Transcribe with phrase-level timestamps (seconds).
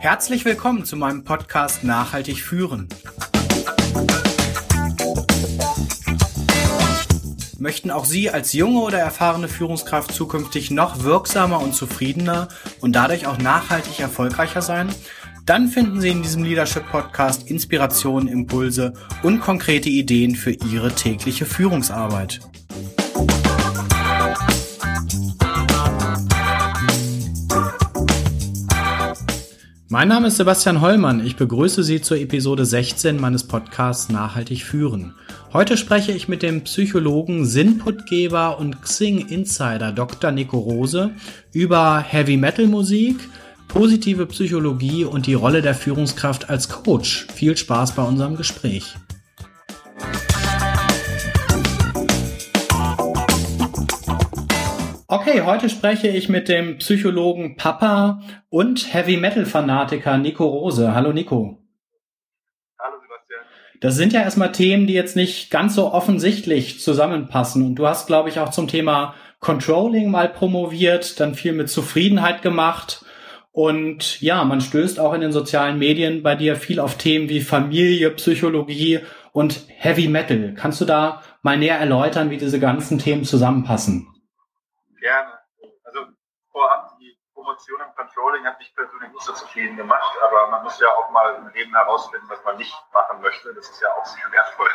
[0.00, 2.88] Herzlich willkommen zu meinem Podcast Nachhaltig führen.
[7.58, 12.48] Möchten auch Sie als junge oder erfahrene Führungskraft zukünftig noch wirksamer und zufriedener
[12.80, 14.88] und dadurch auch nachhaltig erfolgreicher sein?
[15.44, 18.92] Dann finden Sie in diesem Leadership Podcast Inspirationen, Impulse
[19.22, 22.40] und konkrete Ideen für Ihre tägliche Führungsarbeit.
[29.98, 31.26] Mein Name ist Sebastian Hollmann.
[31.26, 35.16] Ich begrüße Sie zur Episode 16 meines Podcasts Nachhaltig führen.
[35.52, 40.30] Heute spreche ich mit dem Psychologen, Sinnputgeber und Xing Insider Dr.
[40.30, 41.10] Nico Rose
[41.52, 43.16] über Heavy Metal Musik,
[43.66, 47.26] positive Psychologie und die Rolle der Führungskraft als Coach.
[47.34, 48.94] Viel Spaß bei unserem Gespräch.
[55.10, 60.94] Okay, heute spreche ich mit dem Psychologen Papa und Heavy Metal Fanatiker Nico Rose.
[60.94, 61.56] Hallo Nico.
[62.78, 63.40] Hallo Sebastian.
[63.80, 67.64] Das sind ja erstmal Themen, die jetzt nicht ganz so offensichtlich zusammenpassen.
[67.64, 72.42] Und du hast, glaube ich, auch zum Thema Controlling mal promoviert, dann viel mit Zufriedenheit
[72.42, 73.06] gemacht.
[73.50, 77.40] Und ja, man stößt auch in den sozialen Medien bei dir viel auf Themen wie
[77.40, 79.00] Familie, Psychologie
[79.32, 80.52] und Heavy Metal.
[80.54, 84.06] Kannst du da mal näher erläutern, wie diese ganzen Themen zusammenpassen?
[85.00, 85.38] Gerne.
[85.84, 86.06] Also
[86.50, 90.78] vorab, die Promotion im Controlling hat mich persönlich nicht so zufrieden gemacht, aber man muss
[90.80, 93.54] ja auch mal im Leben herausfinden, was man nicht machen möchte.
[93.54, 94.70] Das ist ja auch sehr wertvoll.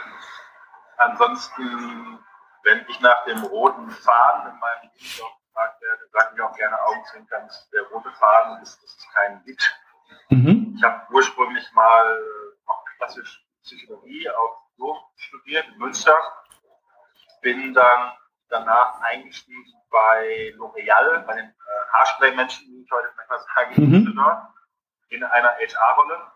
[0.98, 2.20] Ansonsten,
[2.64, 6.82] wenn ich nach dem roten Faden in meinem Lebenslauf gefragt werde, sage ich auch gerne
[6.86, 9.80] augenzwinkernd, der rote Faden ist, das ist kein Lied.
[10.30, 10.74] Mhm.
[10.78, 12.24] Ich habe ursprünglich mal
[12.66, 16.18] auch klassisch Psychologie auf Jurf studiert in Münster,
[17.42, 18.14] bin dann
[18.49, 24.17] danach eingestiegen bei L'Oreal, bei den äh, Haarspray-Menschen, wie ich heute manchmal sage, mhm.
[25.09, 26.31] in einer HR-Rolle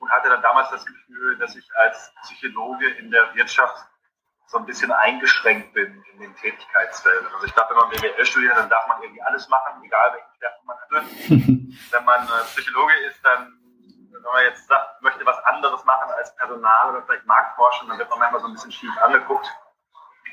[0.00, 3.86] und hatte dann damals das Gefühl, dass ich als Psychologe in der Wirtschaft
[4.46, 7.32] so ein bisschen eingeschränkt bin in den Tätigkeitsfeldern.
[7.32, 10.34] Also ich dachte, wenn man BWL studiert, dann darf man irgendwie alles machen, egal welchen
[10.36, 11.06] Schwerpunkt man hatte.
[11.90, 13.58] wenn man äh, Psychologe ist, dann,
[14.12, 18.10] wenn man jetzt sagt, möchte was anderes machen als Personal oder vielleicht Marktforschung, dann wird
[18.10, 19.48] man manchmal so ein bisschen schief angeguckt.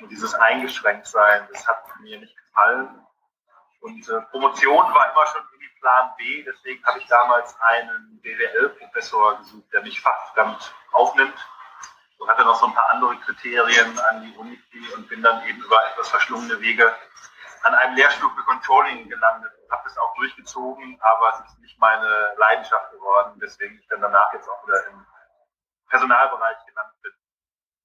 [0.02, 3.06] Und dieses Eingeschränktsein, das hat mir nicht gefallen.
[3.82, 9.38] Und äh, Promotion war immer schon irgendwie Plan B, deswegen habe ich damals einen BWL-Professor
[9.38, 11.38] gesucht, der mich fachfremd aufnimmt
[12.18, 14.60] und hatte noch so ein paar andere Kriterien an die Uni
[14.96, 16.94] und bin dann eben über etwas verschlungene Wege
[17.64, 21.80] an einem Lehrstuhl für Controlling gelandet und habe das auch durchgezogen, aber es ist nicht
[21.80, 25.06] meine Leidenschaft geworden, weswegen ich dann danach jetzt auch wieder im
[25.90, 27.14] Personalbereich gelandet bin.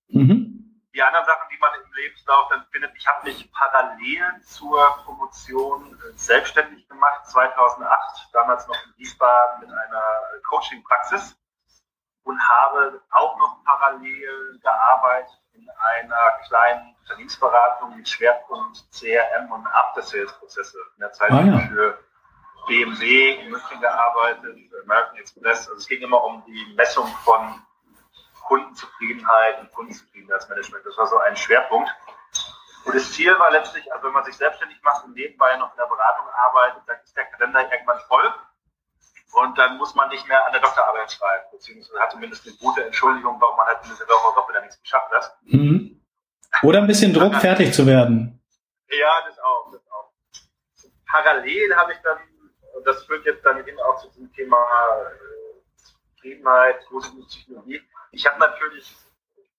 [0.09, 0.54] Mhm
[0.95, 5.93] die anderen Sachen, die man im Lebenslauf dann findet, ich habe mich parallel zur Promotion
[5.93, 10.05] äh, selbstständig gemacht, 2008, damals noch in Wiesbaden mit einer
[10.49, 11.37] Coaching-Praxis
[12.23, 20.79] und habe auch noch parallel gearbeitet in einer kleinen Unternehmensberatung mit Schwerpunkt CRM und After-Sales-Prozesse.
[20.97, 21.59] In der Zeit ah, ja.
[21.59, 21.99] für
[22.67, 25.69] BMW in München gearbeitet, für American Express.
[25.69, 27.63] Also es ging immer um die Messung von
[28.45, 30.85] Kundenzufriedenheit und Kundenzufriedenheitsmanagement.
[30.87, 31.91] Das war so ein Schwerpunkt.
[32.85, 35.79] Und das Ziel war letztlich, also wenn man sich selbstständig macht und nebenbei noch in
[35.79, 38.35] der Beratung arbeitet, dann ist der Kalender irgendwann voll.
[39.35, 42.85] Und dann muss man nicht mehr an der Doktorarbeit schreiben, beziehungsweise hat zumindest eine gute
[42.85, 45.37] Entschuldigung, warum man halt in dieser Woche doch wieder nichts geschafft hat.
[45.43, 46.01] Mhm.
[46.63, 48.41] Oder ein bisschen Druck, fertig zu werden.
[48.89, 50.13] Ja, das auch, das auch.
[51.11, 52.19] Parallel habe ich dann,
[52.77, 55.35] und das führt jetzt dann hin auch zu diesem Thema äh,
[56.15, 57.83] Zufriedenheit, positive Psychologie,
[58.15, 58.97] ich habe natürlich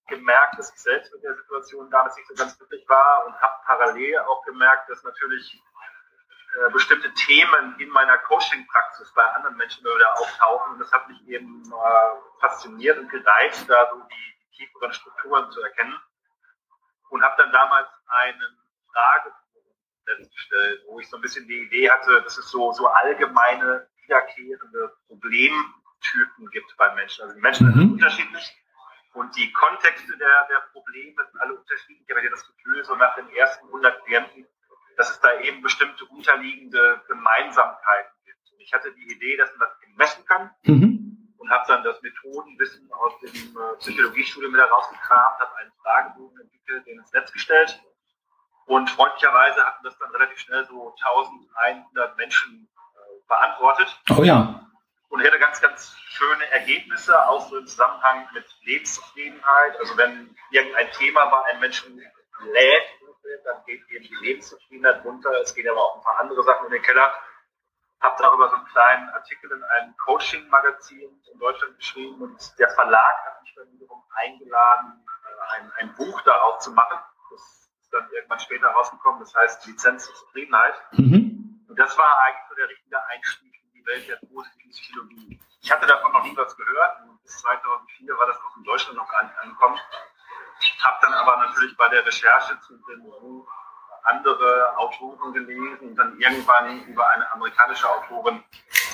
[0.08, 3.54] gemerkt, dass ich selbst mit der Situation damals nicht so ganz glücklich war und habe
[3.66, 5.62] parallel auch gemerkt, dass natürlich
[6.54, 10.74] äh, bestimmte Themen in meiner Coaching-Praxis bei anderen Menschen wieder auftauchen.
[10.74, 15.60] Und das hat mich eben äh, fasziniert und gereizt, da so die, tieferen Strukturen zu
[15.60, 16.00] erkennen.
[17.10, 18.58] Und habe dann damals einen
[18.90, 23.86] Fragebogen gestellt, wo ich so ein bisschen die Idee hatte, dass es so, so allgemeine,
[24.02, 27.22] wiederkehrende Probleme Typen gibt bei Menschen.
[27.22, 27.72] Also die Menschen mhm.
[27.72, 28.56] sind unterschiedlich
[29.16, 32.04] und die Kontexte der, der Probleme sind alle unterschiedlich.
[32.04, 34.46] Ich habe hier das Gefühl, so nach den ersten 100 Klienten,
[34.96, 38.52] dass es da eben bestimmte unterliegende Gemeinsamkeiten gibt.
[38.52, 41.34] Und ich hatte die Idee, dass man das messen kann mhm.
[41.38, 46.86] und habe dann das Methodenwissen aus dem äh, Psychologiestudium wieder rausgekramt, habe einen Fragebogen entwickelt,
[46.86, 47.80] den ins Netz gestellt
[48.66, 53.98] und freundlicherweise hatten das dann relativ schnell so 1100 Menschen äh, beantwortet.
[54.10, 54.65] Oh ja
[55.08, 59.78] und hätte ganz, ganz schöne Ergebnisse, auch so im Zusammenhang mit Lebenszufriedenheit.
[59.78, 62.82] Also wenn irgendein Thema bei einem Menschen lädt,
[63.44, 65.30] dann geht eben die Lebenszufriedenheit runter.
[65.40, 67.12] Es gehen aber auch ein paar andere Sachen in den Keller.
[68.00, 73.24] Habe darüber so einen kleinen Artikel in einem Coaching-Magazin in Deutschland geschrieben und der Verlag
[73.24, 76.98] hat mich dann wiederum eingeladen, äh, ein, ein Buch darauf zu machen.
[77.30, 77.40] Das
[77.80, 79.20] ist dann irgendwann später rausgekommen.
[79.20, 80.74] Das heißt Lizenz zur Zufriedenheit.
[80.92, 81.64] Mhm.
[81.68, 83.55] Und das war eigentlich so der richtige Einstieg
[83.86, 85.40] Welt der positiven Psychologie.
[85.62, 86.98] Ich hatte davon noch nie was gehört.
[87.22, 89.78] Bis 2004 war das auch in Deutschland noch gar nicht angekommen.
[90.82, 93.48] Habe dann aber natürlich bei der Recherche zu dem Buch
[94.04, 98.42] andere Autoren gelesen und dann irgendwann über eine amerikanische Autorin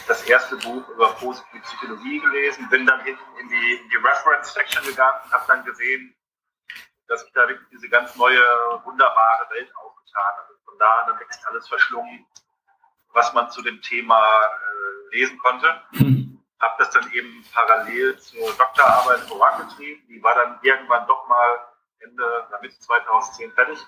[0.09, 4.53] das erste Buch über positive Psychologie gelesen, bin dann hinten in die, in die Reference
[4.53, 6.15] Section gegangen und habe dann gesehen,
[7.07, 8.41] dass ich da wirklich diese ganz neue,
[8.85, 10.59] wunderbare Welt aufgetan habe.
[10.65, 12.27] Von da an dann wirklich alles verschlungen,
[13.13, 15.83] was man zu dem Thema äh, lesen konnte.
[15.93, 16.33] Mhm
[16.63, 20.07] habe das dann eben parallel zur Doktorarbeit vorangetrieben.
[20.07, 21.69] Die war dann irgendwann doch mal
[21.99, 23.85] Ende, Mitte 2010 fertig.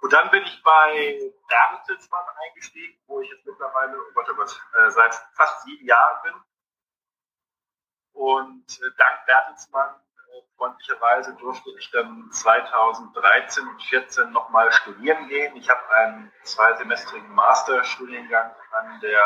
[0.00, 4.60] Und dann bin ich bei Bertelsmann eingestiegen, wo ich jetzt mittlerweile, oh Gott, oh Gott,
[4.74, 6.34] äh, seit fast sieben Jahren bin.
[8.12, 9.94] Und äh, dank Bertelsmann
[10.56, 15.56] freundlicherweise durfte ich dann 2013 und 2014 nochmal studieren gehen.
[15.56, 19.22] Ich habe einen zweisemestrigen Masterstudiengang an der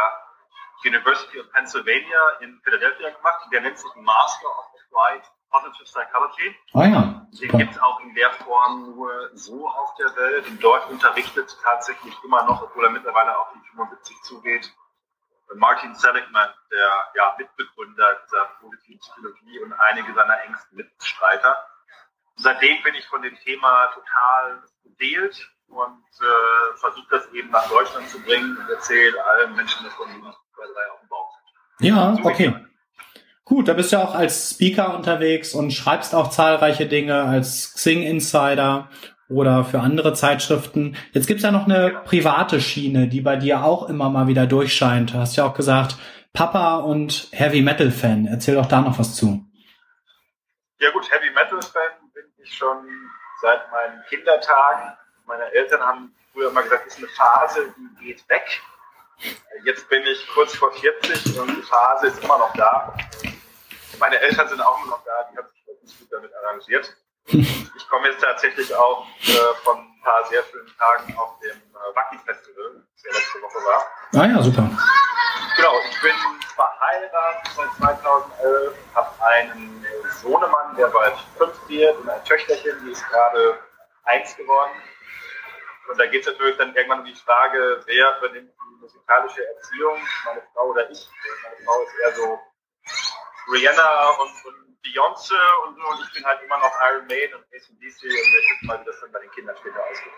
[0.85, 3.47] University of Pennsylvania in Philadelphia gemacht.
[3.53, 6.56] Der nennt sich Master of Applied Positive Psychology.
[6.73, 7.26] Ah ja.
[7.41, 10.47] Den gibt es auch in der Form nur so auf der Welt.
[10.49, 14.73] Und dort unterrichtet tatsächlich immer noch, obwohl er mittlerweile auf die 75 zugeht,
[15.56, 21.56] Martin Seligman, der ja, Mitbegründer dieser positiven Psychologie und einige seiner engsten Mitstreiter.
[22.37, 28.08] Seitdem bin ich von dem Thema total beseelt und äh, versuche das eben nach Deutschland
[28.08, 31.31] zu bringen und erzähle allen Menschen davon, die nicht zwei, auf dem Bauch
[31.78, 31.88] sind.
[31.88, 32.66] Ja, so okay.
[33.44, 38.02] Gut, da bist du auch als Speaker unterwegs und schreibst auch zahlreiche Dinge als Xing
[38.02, 38.88] Insider
[39.28, 40.96] oder für andere Zeitschriften.
[41.12, 45.14] Jetzt gibt's ja noch eine private Schiene, die bei dir auch immer mal wieder durchscheint.
[45.14, 45.96] Du hast ja auch gesagt,
[46.32, 48.26] Papa und Heavy Metal Fan.
[48.26, 49.44] Erzähl doch da noch was zu.
[50.78, 52.76] Ja gut, Heavy Metal Fan bin ich schon
[53.40, 54.96] seit meinen Kindertagen.
[55.26, 58.62] Meine Eltern haben früher immer gesagt, das ist eine Phase, die geht weg.
[59.64, 62.92] Jetzt bin ich kurz vor 40 und die Phase ist immer noch da.
[64.00, 66.96] Meine Eltern sind auch immer noch da, die haben sich wirklich gut damit arrangiert.
[67.26, 71.96] Ich komme jetzt tatsächlich auch äh, von ein paar sehr schönen Tagen auf dem äh,
[71.96, 74.20] Wacken Festival, das ja letzte Woche war.
[74.20, 74.69] Ah ja, super.
[75.56, 76.14] Genau, ich bin
[76.54, 79.86] verheiratet seit 2011, habe einen
[80.20, 83.58] Sohnemann, der bald fünf wird und ein Töchterchen, die ist gerade
[84.04, 84.72] eins geworden.
[85.90, 90.42] Und da geht es natürlich dann irgendwann um die Frage, wer übernimmt musikalische Erziehung, meine
[90.52, 91.08] Frau oder ich.
[91.44, 92.40] Meine Frau ist eher so
[93.50, 95.34] Rihanna und, und Beyoncé
[95.66, 98.66] und so und ich bin halt immer noch Iron Maiden und ACDC und ich gucke
[98.66, 100.12] mal, wie das dann bei den Kindern später ausgeht.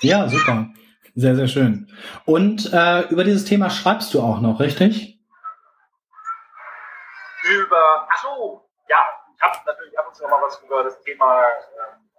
[0.00, 0.68] Ja, super.
[1.14, 1.92] Sehr, sehr schön.
[2.24, 5.18] Und äh, über dieses Thema schreibst du auch noch, richtig?
[7.42, 8.98] Über, ach so, ja,
[9.34, 12.10] ich habe natürlich ab und zu noch mal was über das Thema ähm,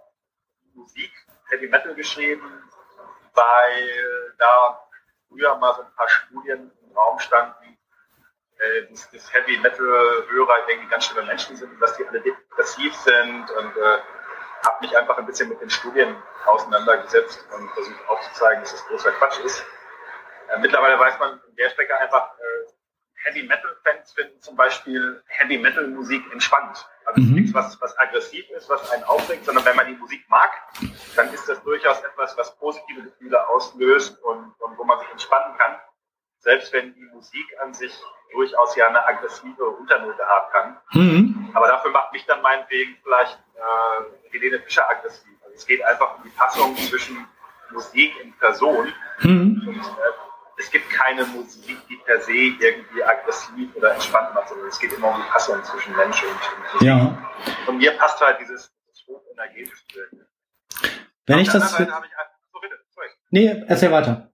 [0.73, 1.11] Musik,
[1.49, 2.69] Heavy Metal geschrieben,
[3.33, 4.79] weil da
[5.29, 7.77] früher mal so ein paar Studien im Raum standen,
[8.61, 9.85] äh, dass, dass Heavy Metal
[10.29, 13.97] Hörer irgendwie ganz schlimme Menschen sind und dass die alle depressiv sind und äh,
[14.65, 16.15] habe mich einfach ein bisschen mit den Studien
[16.45, 19.65] auseinandergesetzt und versucht aufzuzeigen, dass das großer Quatsch ist.
[20.49, 22.71] Äh, mittlerweile weiß man in der Strecke einfach, äh,
[23.23, 26.87] Heavy Metal Fans finden zum Beispiel Heavy Metal Musik entspannt.
[27.06, 27.35] Also mhm.
[27.35, 30.49] nichts, was, was aggressiv ist, was einen aufregt, sondern wenn man die Musik mag,
[31.15, 35.57] dann ist das durchaus etwas, was positive Gefühle auslöst und, und wo man sich entspannen
[35.57, 35.80] kann.
[36.39, 37.94] Selbst wenn die Musik an sich
[38.31, 40.78] durchaus ja eine aggressive Unternote haben kann.
[40.94, 41.50] Mhm.
[41.54, 45.31] Aber dafür macht mich dann meinetwegen vielleicht äh, Helene Fischer aggressiv.
[45.44, 47.28] Also es geht einfach um die Passung zwischen
[47.71, 48.94] Musik und Person.
[49.21, 49.64] Mhm.
[49.68, 50.11] Und, äh,
[50.57, 54.94] es gibt keine Musik, die per se irgendwie aggressiv oder entspannt macht, sondern es geht
[54.94, 56.81] immer um die Passung zwischen Mensch und, Musik.
[56.81, 57.18] Ja.
[57.68, 60.28] Und mir passt halt dieses, dieses hochenergetische Bild.
[61.26, 61.71] Wenn auf ich das.
[61.71, 63.07] Seite ich, so bitte, sorry.
[63.31, 64.31] Nee, erzähl weiter.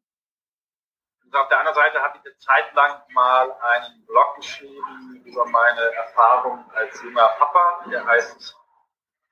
[1.37, 5.93] Auf der anderen Seite habe ich eine Zeit lang mal einen Blog geschrieben über meine
[5.93, 8.55] Erfahrung als junger Papa, der heißt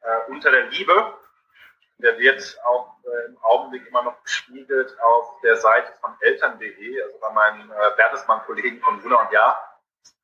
[0.02, 1.18] äh, Unter der Liebe.
[1.98, 7.18] Der wird auch äh, im Augenblick immer noch gespiegelt auf der Seite von eltern.de, also
[7.20, 9.58] bei meinen äh, Bertelsmann-Kollegen von Wunder und Ja.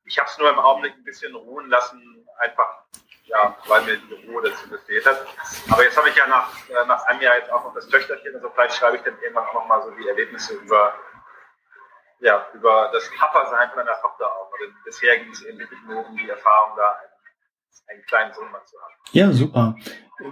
[0.04, 2.82] Ich habe es nur im Augenblick ein bisschen ruhen lassen, einfach
[3.24, 5.26] ja, weil mir die Ruhe dazu gefehlt hat.
[5.70, 8.34] Aber jetzt habe ich ja nach, äh, nach einem Jahr jetzt auch noch das Töchterchen,
[8.34, 10.94] also vielleicht schreibe ich dann irgendwann auch nochmal so die Erlebnisse über,
[12.22, 14.48] ja, über das Papa-Sein von meiner Tochter auf.
[14.52, 16.96] Also bisher ging es eben wirklich nur um die Erfahrung da,
[17.88, 18.94] einen kleinen Sohn mal zu haben.
[19.10, 19.76] Ja, super.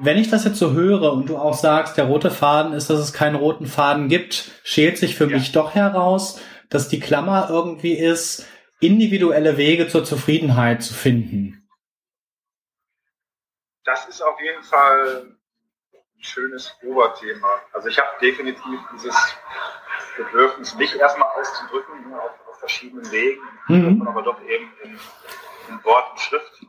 [0.01, 3.01] Wenn ich das jetzt so höre und du auch sagst, der rote Faden ist, dass
[3.01, 5.37] es keinen roten Faden gibt, schält sich für ja.
[5.37, 8.47] mich doch heraus, dass die Klammer irgendwie ist,
[8.79, 11.69] individuelle Wege zur Zufriedenheit zu finden.
[13.85, 15.37] Das ist auf jeden Fall
[15.93, 17.49] ein schönes Oberthema.
[17.73, 19.17] Also ich habe definitiv dieses
[20.25, 24.07] Bedürfnis, mich erstmal auszudrücken auf, auf verschiedenen Wegen, mhm.
[24.07, 24.99] aber doch eben in,
[25.69, 26.67] in Wort und Schrift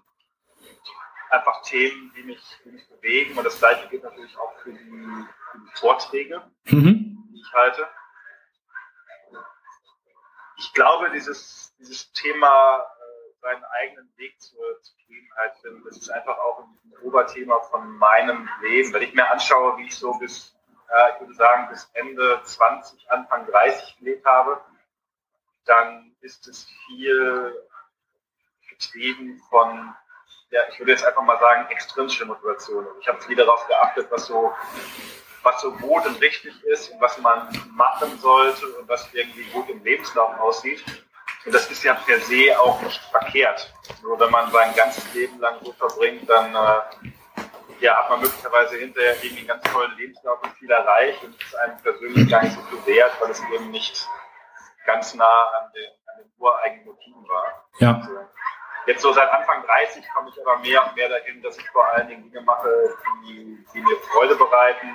[1.32, 3.38] einfach Themen, die mich, die mich bewegen.
[3.38, 7.30] Und das gleiche gilt natürlich auch für die, für die Vorträge, mhm.
[7.32, 7.88] die ich halte.
[10.58, 16.38] Ich glaube, dieses, dieses Thema, äh, seinen eigenen Weg zur Zufriedenheit finden, das ist einfach
[16.38, 18.94] auch ein, ein Oberthema von meinem Leben.
[18.94, 20.56] Wenn ich mir anschaue, wie ich so bis,
[20.92, 24.62] äh, ich würde sagen, bis Ende 20, Anfang 30 gelebt habe,
[25.66, 27.56] dann ist es viel
[28.70, 29.96] getrieben von
[30.52, 32.86] ja, ich würde jetzt einfach mal sagen, extrinsische Motivation.
[32.86, 34.54] Also ich habe viel darauf geachtet, was so,
[35.44, 39.70] was so gut und richtig ist und was man machen sollte und was irgendwie gut
[39.70, 40.84] im Lebenslauf aussieht.
[41.46, 43.74] Und das ist ja per se auch nicht verkehrt.
[44.04, 47.12] Nur wenn man sein ganzes Leben lang so verbringt, dann äh,
[47.82, 51.56] ja, hat man möglicherweise hinterher irgendwie einen ganz tollen Lebenslauf und viel erreicht und ist
[51.56, 54.08] einem persönlich gar nicht so viel wert, weil es eben nicht
[54.86, 57.66] ganz nah an den, an den ureigenen Motiven war.
[57.80, 57.96] Ja.
[57.96, 58.20] Also,
[58.88, 61.86] Jetzt so seit Anfang 30 komme ich aber mehr und mehr dahin, dass ich vor
[61.94, 64.88] allen Dingen Dinge mache, die, die mir Freude bereiten,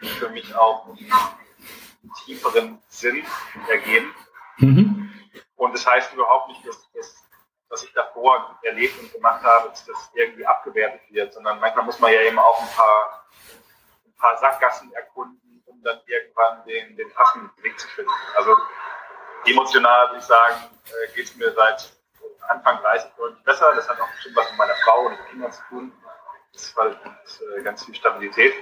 [0.00, 3.22] die für mich auch einen tieferen Sinn
[3.68, 4.14] ergeben.
[4.56, 5.12] Mhm.
[5.56, 7.23] Und das heißt überhaupt nicht, dass, dass,
[7.74, 11.98] was ich davor erlebt und gemacht habe, dass das irgendwie abgewertet wird, sondern manchmal muss
[11.98, 13.26] man ja eben auch ein paar,
[14.06, 18.12] ein paar Sackgassen erkunden, um dann irgendwann den, den passenden Weg zu finden.
[18.36, 18.56] Also
[19.44, 20.54] emotional würde ich sagen,
[20.86, 21.92] äh, geht es mir seit
[22.48, 23.72] Anfang 30 deutlich besser.
[23.74, 25.92] Das hat auch bestimmt was mit meiner Frau und den Kindern zu tun.
[26.52, 28.54] Das war äh, ganz viel Stabilität.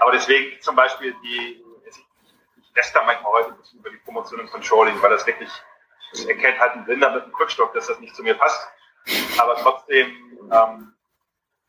[0.00, 4.50] Aber deswegen zum Beispiel die, ich läster manchmal heute ein bisschen über die Promotion im
[4.50, 5.50] Controlling, weil das wirklich,
[6.10, 8.68] das erkennt halt ein Blinder mit einem Krückstock, dass das nicht zu mir passt.
[9.38, 10.08] Aber trotzdem
[10.50, 10.94] ähm,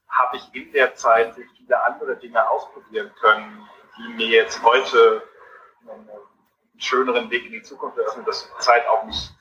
[0.08, 3.68] habe ich in der Zeit viele andere Dinge ausprobieren können,
[3.98, 5.24] die mir jetzt heute
[5.88, 6.10] einen
[6.78, 9.32] schöneren Weg in die Zukunft eröffnen, dass Zeit auch nicht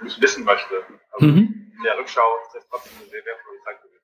[0.00, 0.84] nicht wissen möchte.
[1.12, 1.72] Also mhm.
[1.76, 4.02] in der Rückschau ist das trotzdem eine sehr wertvolle Zeit gewesen.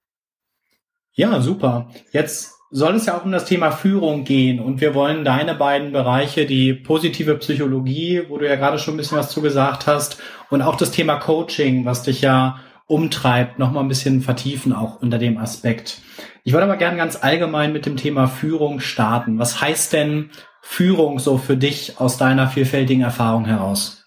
[1.13, 1.91] Ja, super.
[2.11, 5.93] Jetzt soll es ja auch um das Thema Führung gehen und wir wollen deine beiden
[5.93, 10.63] Bereiche, die positive Psychologie, wo du ja gerade schon ein bisschen was zugesagt hast, und
[10.63, 15.19] auch das Thema Coaching, was dich ja umtreibt, noch mal ein bisschen vertiefen auch unter
[15.19, 16.01] dem Aspekt.
[16.45, 19.39] Ich würde aber gerne ganz allgemein mit dem Thema Führung starten.
[19.39, 24.03] Was heißt denn Führung so für dich aus deiner vielfältigen Erfahrung heraus?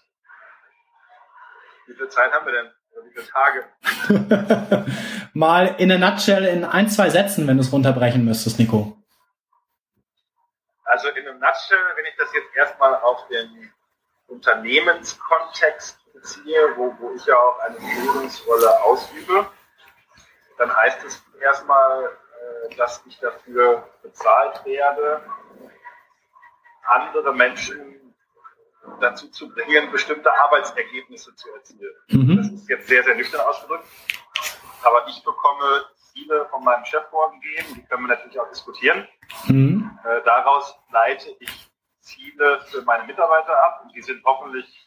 [2.06, 2.75] viel Zeit haben wir denn?
[3.16, 3.64] Viele Tage?
[5.32, 8.96] Mal in a nutshell in ein, zwei Sätzen, wenn du es runterbrechen müsstest, Nico.
[10.84, 13.72] Also in einem Nutshell, wenn ich das jetzt erstmal auf den
[14.26, 19.46] Unternehmenskontext beziehe, wo, wo ich ja auch eine Führungsrolle ausübe,
[20.58, 25.22] dann heißt es erstmal, äh, dass ich dafür bezahlt werde,
[26.84, 27.95] andere Menschen
[29.00, 31.94] dazu zu bringen, bestimmte Arbeitsergebnisse zu erzielen.
[32.08, 32.36] Mhm.
[32.36, 33.84] Das ist jetzt sehr, sehr nüchtern ausgedrückt.
[34.82, 39.06] Aber ich bekomme Ziele von meinem Chef vorgegeben, die können wir natürlich auch diskutieren.
[39.46, 39.98] Mhm.
[40.04, 44.86] Äh, daraus leite ich Ziele für meine Mitarbeiter ab und die sind hoffentlich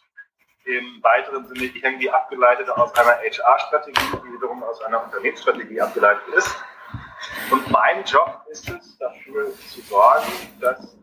[0.65, 6.56] im weiteren Sinne irgendwie abgeleitet aus einer HR-Strategie, die wiederum aus einer Unternehmensstrategie abgeleitet ist.
[7.51, 10.96] Und mein Job ist es, dafür zu sorgen, dass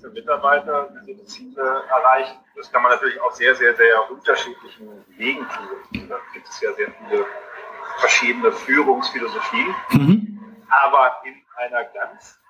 [0.00, 2.38] für Mitarbeiter diese Ziele erreichen.
[2.56, 6.08] Das kann man natürlich auf sehr, sehr, sehr unterschiedlichen Wegen tun.
[6.08, 7.26] Da gibt es ja sehr viele
[7.98, 9.74] verschiedene Führungsphilosophien.
[9.90, 10.56] Mhm.
[10.84, 12.40] Aber in einer ganz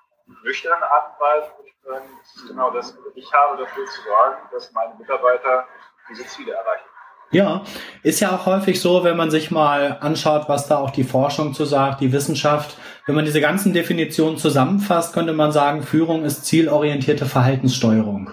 [0.43, 4.71] nüchternen Art und Weise würde ich sagen, genau das, ich habe dafür zu sorgen, dass
[4.71, 5.67] meine Mitarbeiter
[6.09, 6.85] diese Ziele erreichen.
[7.31, 7.63] Ja,
[8.03, 11.53] ist ja auch häufig so, wenn man sich mal anschaut, was da auch die Forschung
[11.53, 12.75] zu sagt, die Wissenschaft.
[13.05, 18.31] Wenn man diese ganzen Definitionen zusammenfasst, könnte man sagen, Führung ist zielorientierte Verhaltenssteuerung.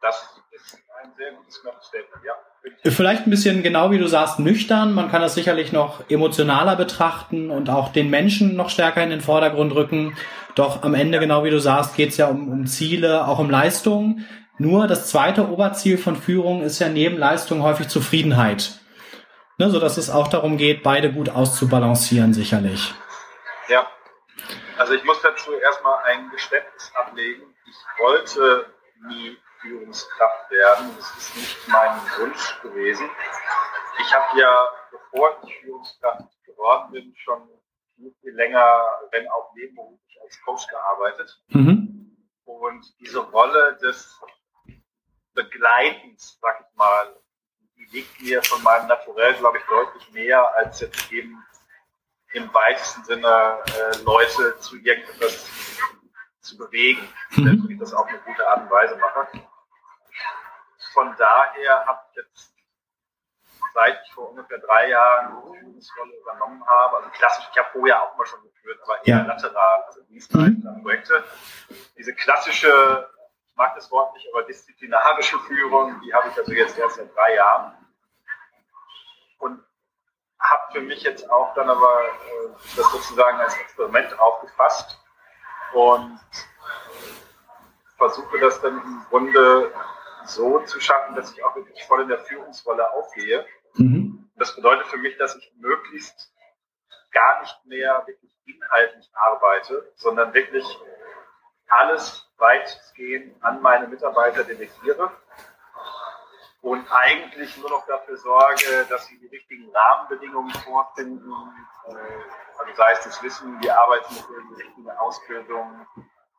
[0.00, 0.16] Das
[0.52, 2.90] ist ein sehr gutes Statement, ja.
[2.90, 4.94] Vielleicht ein bisschen genau wie du sagst, nüchtern.
[4.94, 9.20] Man kann das sicherlich noch emotionaler betrachten und auch den Menschen noch stärker in den
[9.20, 10.16] Vordergrund rücken.
[10.54, 13.50] Doch am Ende, genau wie du sagst, geht es ja um, um Ziele, auch um
[13.50, 14.24] Leistungen.
[14.58, 18.80] Nur das zweite Oberziel von Führung ist ja neben Leistung häufig Zufriedenheit.
[19.58, 22.94] Ne, so dass es auch darum geht, beide gut auszubalancieren, sicherlich.
[23.68, 23.86] Ja.
[24.76, 27.54] Also ich muss dazu erstmal ein Geständnis ablegen.
[27.66, 28.66] Ich wollte
[29.08, 30.90] nie Führungskraft werden.
[30.96, 33.08] Das ist nicht mein Wunsch gewesen.
[33.98, 37.48] Ich habe ja, bevor ich Führungskraft geworden bin, schon
[37.96, 41.40] viel, viel länger, wenn auch nebenberuflich als Coach gearbeitet.
[41.48, 42.16] Mhm.
[42.44, 44.20] Und diese Rolle des
[45.36, 47.14] Begleitens, sag ich mal,
[47.76, 51.44] die liegt mir von meinem Naturell, glaube ich, deutlich mehr als jetzt eben
[52.32, 55.48] im weitesten Sinne äh, Leute zu irgendetwas
[56.40, 57.64] zu bewegen, mhm.
[57.64, 59.28] wenn ich das auf eine gute Art und Weise mache.
[60.92, 62.54] Von daher habe ich jetzt,
[63.74, 68.02] seit ich vor ungefähr drei Jahren die Führungsrolle übernommen habe, also klassisch, ich habe vorher
[68.02, 69.24] auch mal schon geführt, aber eher ja.
[69.24, 70.82] lateral, also Dienstleister, mhm.
[70.82, 71.24] Projekte.
[71.98, 73.10] Diese klassische,
[73.56, 77.34] mag das Wort nicht, aber disziplinarische Führung, die habe ich also jetzt erst seit drei
[77.34, 77.72] Jahren.
[79.38, 79.62] Und
[80.38, 84.98] habe für mich jetzt auch dann aber äh, das sozusagen als Experiment aufgefasst
[85.72, 86.20] und
[87.96, 89.72] versuche das dann im Grunde
[90.24, 93.46] so zu schaffen, dass ich auch wirklich voll in der Führungsrolle aufgehe.
[93.74, 94.30] Mhm.
[94.36, 96.32] Das bedeutet für mich, dass ich möglichst
[97.12, 100.64] gar nicht mehr wirklich inhaltlich arbeite, sondern wirklich
[101.68, 105.10] alles weitgehend an meine Mitarbeiter delegiere
[106.66, 111.32] und eigentlich nur noch dafür sorge, dass sie die richtigen Rahmenbedingungen vorfinden,
[111.86, 111.92] äh,
[112.58, 115.86] also sei es das Wissen, die Arbeitsmittel, die richtige Ausbildung,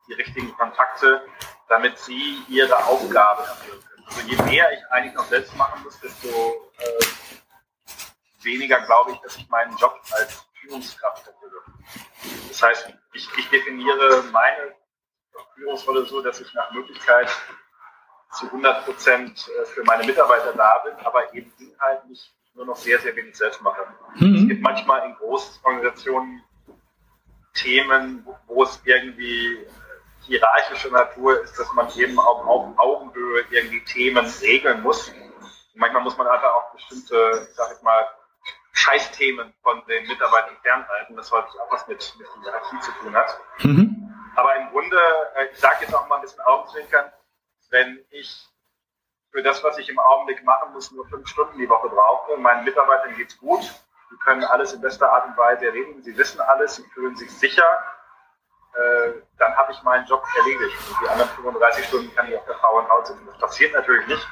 [0.06, 1.26] die richtigen Kontakte,
[1.68, 4.04] damit sie ihre Aufgabe erfüllen können.
[4.06, 6.28] Also je mehr ich eigentlich noch selbst machen muss, desto
[6.78, 7.04] äh,
[8.42, 11.62] weniger glaube ich, dass ich meinen Job als Führungskraft erfülle.
[12.48, 14.74] Das heißt, ich, ich definiere meine
[15.54, 17.28] Führungsrolle so, dass ich nach Möglichkeit
[18.32, 22.98] zu 100 Prozent äh, für meine Mitarbeiter da bin, aber eben inhaltlich nur noch sehr,
[22.98, 23.86] sehr wenig selbst mache.
[24.16, 24.34] Mhm.
[24.34, 26.42] Es gibt manchmal in Großorganisationen
[27.54, 29.66] Themen, wo es irgendwie
[30.22, 35.08] hierarchische Natur ist, dass man eben auch auf Augenhöhe irgendwie Themen regeln muss.
[35.08, 35.32] Und
[35.74, 38.06] manchmal muss man einfach auch bestimmte, ich sag ich mal,
[38.72, 43.40] Scheißthemen von den Mitarbeitern fernhalten, das häufig auch was mit, mit Hierarchie zu tun hat.
[43.60, 43.97] Mhm.
[44.38, 44.96] Aber im Grunde,
[45.34, 47.10] äh, ich sage jetzt auch mal ein bisschen Augenzwinkern,
[47.70, 48.46] wenn ich
[49.32, 52.64] für das, was ich im Augenblick machen muss, nur fünf Stunden die Woche brauche, meinen
[52.64, 56.76] Mitarbeitern geht's gut, sie können alles in bester Art und Weise reden, sie wissen alles,
[56.76, 57.68] sie fühlen sich sicher,
[58.74, 60.76] äh, dann habe ich meinen Job erledigt.
[60.88, 63.26] Und die anderen 35 Stunden kann ich auf der Frauenhaut sitzen.
[63.26, 64.28] Das passiert natürlich nicht,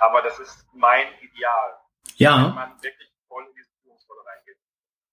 [0.00, 1.78] aber das ist mein Ideal.
[2.16, 2.46] Ja.
[2.48, 4.56] Wenn man wirklich voll in diese Führungsrolle reingeht.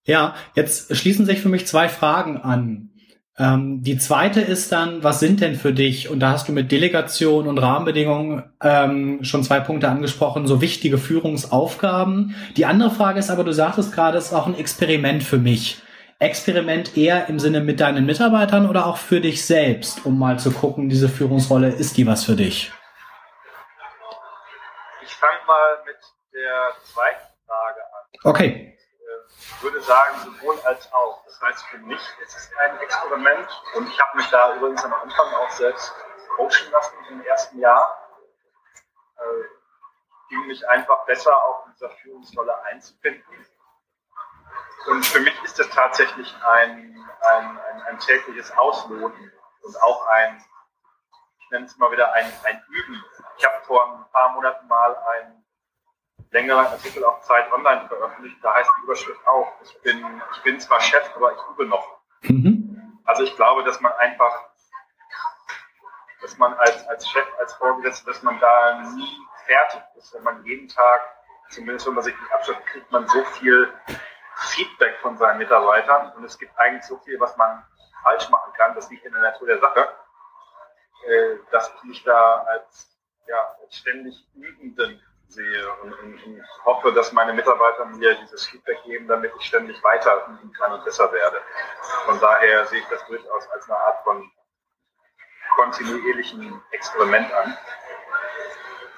[0.06, 2.97] Ja, jetzt schließen sich für mich zwei Fragen an.
[3.40, 6.72] Ähm, die zweite ist dann, was sind denn für dich, und da hast du mit
[6.72, 12.36] Delegation und Rahmenbedingungen ähm, schon zwei Punkte angesprochen, so wichtige Führungsaufgaben.
[12.56, 15.80] Die andere Frage ist aber, du sagtest gerade, es ist auch ein Experiment für mich.
[16.20, 20.50] Experiment eher im Sinne mit deinen Mitarbeitern oder auch für dich selbst, um mal zu
[20.50, 22.72] gucken, diese Führungsrolle, ist die was für dich?
[25.04, 25.98] Ich fange mal mit
[26.34, 28.32] der zweiten Frage an.
[28.32, 28.77] Okay.
[29.58, 31.24] Ich würde sagen, sowohl als auch.
[31.26, 34.94] Das heißt, für mich ist es ein Experiment und ich habe mich da übrigens am
[34.94, 35.94] Anfang auch selbst
[36.36, 37.98] coachen lassen im ersten Jahr.
[39.18, 39.44] Äh,
[40.30, 43.48] ging mich einfach besser in dieser Führungsrolle einzufinden
[44.88, 50.44] und für mich ist das tatsächlich ein, ein, ein, ein tägliches Ausloten und auch ein,
[51.40, 53.04] ich nenne es mal wieder ein, ein Üben.
[53.38, 55.46] Ich habe vor ein paar Monaten mal einen
[56.32, 58.38] längeren Artikel auf Zeit Online veröffentlicht.
[58.42, 62.00] Da heißt die Überschrift auch, ich bin, ich bin zwar Chef, aber ich übe noch.
[62.24, 63.00] Mhm.
[63.06, 64.50] Also ich glaube, dass man einfach,
[66.22, 70.44] dass man als, als Chef, als Vorgesetzter, dass man da nie fertig ist, wenn man
[70.44, 71.02] jeden Tag,
[71.50, 73.74] zumindest wenn man sich nicht abschafft, kriegt man so viel
[74.36, 77.66] Feedback von seinen Mitarbeitern und es gibt eigentlich so viel, was man
[78.04, 79.88] falsch machen kann, das liegt in der Natur der Sache,
[81.08, 86.94] äh, dass ich mich da als, ja, als ständig Übenden sehe und, und, und, hoffe,
[86.94, 91.12] dass meine Mitarbeiter mir dieses Feedback geben, damit ich ständig weiter üben kann und besser
[91.12, 91.42] werde.
[92.06, 94.32] Von daher sehe ich das durchaus als eine Art von
[95.56, 97.58] kontinuierlichen Experiment an.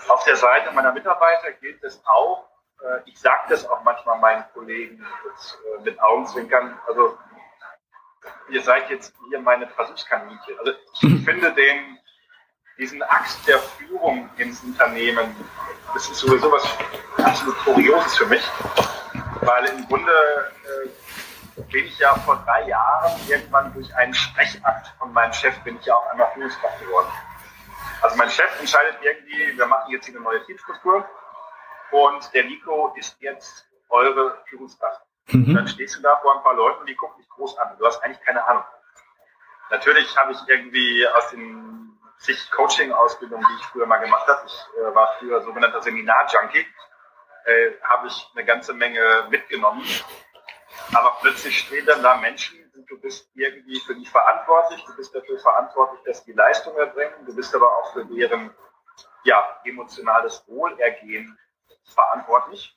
[0.10, 2.50] Auf der Seite meiner Mitarbeiter gilt es auch,
[2.82, 6.80] äh, ich sage das auch manchmal meinen Kollegen mit, mit Augenzwinkern.
[6.88, 7.18] Also
[8.50, 10.60] ihr seid jetzt hier meine Versuchskaninchen.
[10.60, 12.00] Also ich finde den,
[12.78, 15.36] diesen Akt der Führung ins Unternehmen,
[15.94, 16.66] das ist sowieso was
[17.24, 18.44] absolut Kurioses für mich,
[19.42, 25.12] weil im Grunde äh, bin ich ja vor drei Jahren irgendwann durch einen Sprechakt von
[25.14, 27.08] meinem Chef bin ich ja auch einmal Führungskraft geworden.
[28.02, 31.06] Also mein Chef entscheidet irgendwie, wir machen jetzt hier eine neue Teamstruktur
[31.92, 35.02] und der Nico ist jetzt eure Führungskraft.
[35.28, 35.54] Mhm.
[35.54, 37.76] Dann stehst du da vor ein paar Leuten und die gucken dich groß an.
[37.78, 38.64] Du hast eigentlich keine Ahnung.
[39.70, 41.89] Natürlich habe ich irgendwie aus den
[42.20, 46.66] zig Coaching-Ausbildungen, die ich früher mal gemacht habe, ich äh, war früher sogenannter Seminar-Junkie,
[47.46, 49.84] äh, habe ich eine ganze Menge mitgenommen.
[50.94, 55.14] aber plötzlich stehen dann da Menschen und du bist irgendwie für die verantwortlich, du bist
[55.16, 58.54] dafür verantwortlich, dass die Leistung erbringen, du bist aber auch für deren
[59.24, 61.38] ja, emotionales Wohlergehen
[61.94, 62.76] verantwortlich.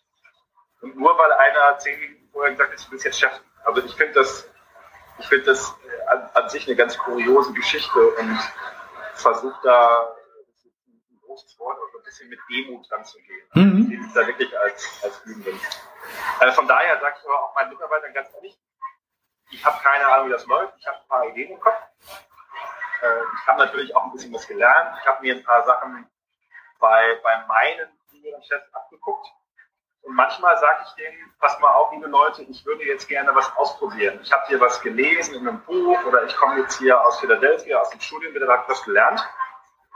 [0.80, 3.40] Und nur weil einer zehn Minuten vorher gesagt hat, du bist jetzt Chef.
[3.64, 4.48] Also ich finde das,
[5.18, 5.74] ich finde das
[6.08, 8.38] an, an, sich eine ganz kuriose Geschichte und
[9.14, 10.14] versuche da
[10.86, 13.46] ein großes Wort, also ein bisschen mit Demut ranzugehen.
[13.54, 13.80] Mhm.
[13.80, 15.60] Ich sehe mich da wirklich als, als Übenden.
[16.38, 18.58] Also von daher sage ich aber auch meinen Mitarbeitern ganz ehrlich,
[19.50, 20.74] ich habe keine Ahnung, wie das läuft.
[20.78, 21.76] Ich habe ein paar Ideen im Kopf.
[23.02, 24.96] Äh, ich habe natürlich auch ein bisschen was gelernt.
[25.00, 26.08] Ich habe mir ein paar Sachen
[26.78, 29.26] bei, bei meinen früheren Chefs abgeguckt.
[30.02, 33.50] Und manchmal sage ich denen, pass mal auf, liebe Leute, ich würde jetzt gerne was
[33.56, 34.18] ausprobieren.
[34.22, 37.80] Ich habe hier was gelesen in einem Buch oder ich komme jetzt hier aus Philadelphia,
[37.80, 39.24] aus dem Studium, bitte habe was gelernt.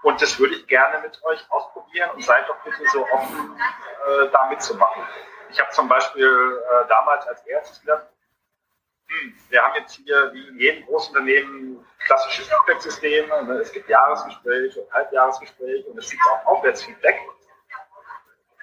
[0.03, 3.61] Und das würde ich gerne mit euch ausprobieren und seid doch bitte so offen,
[4.07, 5.03] äh, da mitzumachen.
[5.51, 8.07] Ich habe zum Beispiel äh, damals als erstes gedacht,
[9.09, 13.45] hm, wir haben jetzt hier wie in jedem Großunternehmen klassische Feedback-Systeme.
[13.45, 13.55] Ne?
[13.55, 17.21] Es gibt Jahresgespräche und Halbjahresgespräche und es gibt auch Aufwärtsfeedback.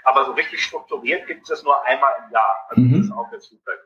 [0.05, 3.07] Aber so richtig strukturiert gibt es das nur einmal im Jahr, also mhm.
[3.07, 3.79] das Aufwärtsfeedback.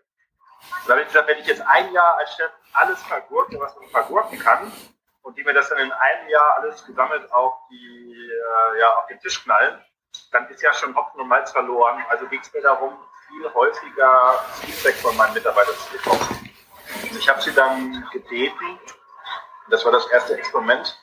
[0.81, 3.75] Und da habe ich gesagt, wenn ich jetzt ein Jahr als Chef alles vergurke, was
[3.75, 4.71] man vergurken kann,
[5.21, 9.07] und die mir das dann in einem Jahr alles gesammelt auf, die, äh, ja, auf
[9.07, 9.83] den Tisch knallen,
[10.31, 12.03] dann ist ja schon Hopfen und Malz verloren.
[12.09, 16.51] Also ging es mir darum, viel häufiger Feedback von meinen Mitarbeitern zu bekommen.
[17.03, 18.79] Und ich habe sie dann gebeten,
[19.69, 20.97] das war das erste Experiment,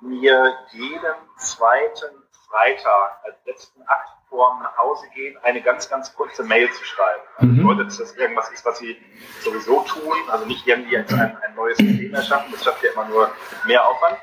[0.00, 6.42] mir jeden zweiten Freitag als letzten Akt vorm nach Hause gehen, eine ganz, ganz kurze
[6.44, 7.22] Mail zu schreiben.
[7.36, 7.56] Also mhm.
[7.58, 8.96] bedeutet, dass das irgendwas ist, was sie
[9.42, 13.30] sowieso tun, also nicht irgendwie ein, ein neues System erschaffen, das schafft ja immer nur
[13.66, 14.18] mehr Aufwand.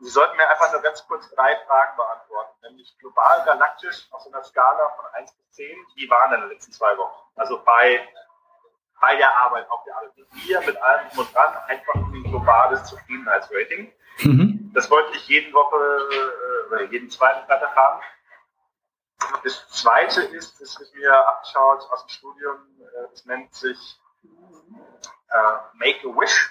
[0.00, 4.30] Sie sollten mir einfach nur ganz kurz drei Fragen beantworten, nämlich global, galaktisch, auf so
[4.30, 7.22] einer Skala von 1 bis 10, wie waren denn die letzten zwei Wochen?
[7.36, 8.06] Also bei,
[9.00, 10.10] bei der Arbeit, auf der Arbeit.
[10.46, 13.92] Wir mit allem drum und dran, einfach ein globales Zufriedenheitsrating.
[14.22, 14.70] Mhm.
[14.74, 18.02] Das wollte ich jeden Woche äh, oder jeden zweiten Freitag haben.
[19.42, 25.52] Das zweite ist, das ich mir abgeschaut aus dem Studium, äh, das nennt sich äh,
[25.74, 26.50] Make a Wish.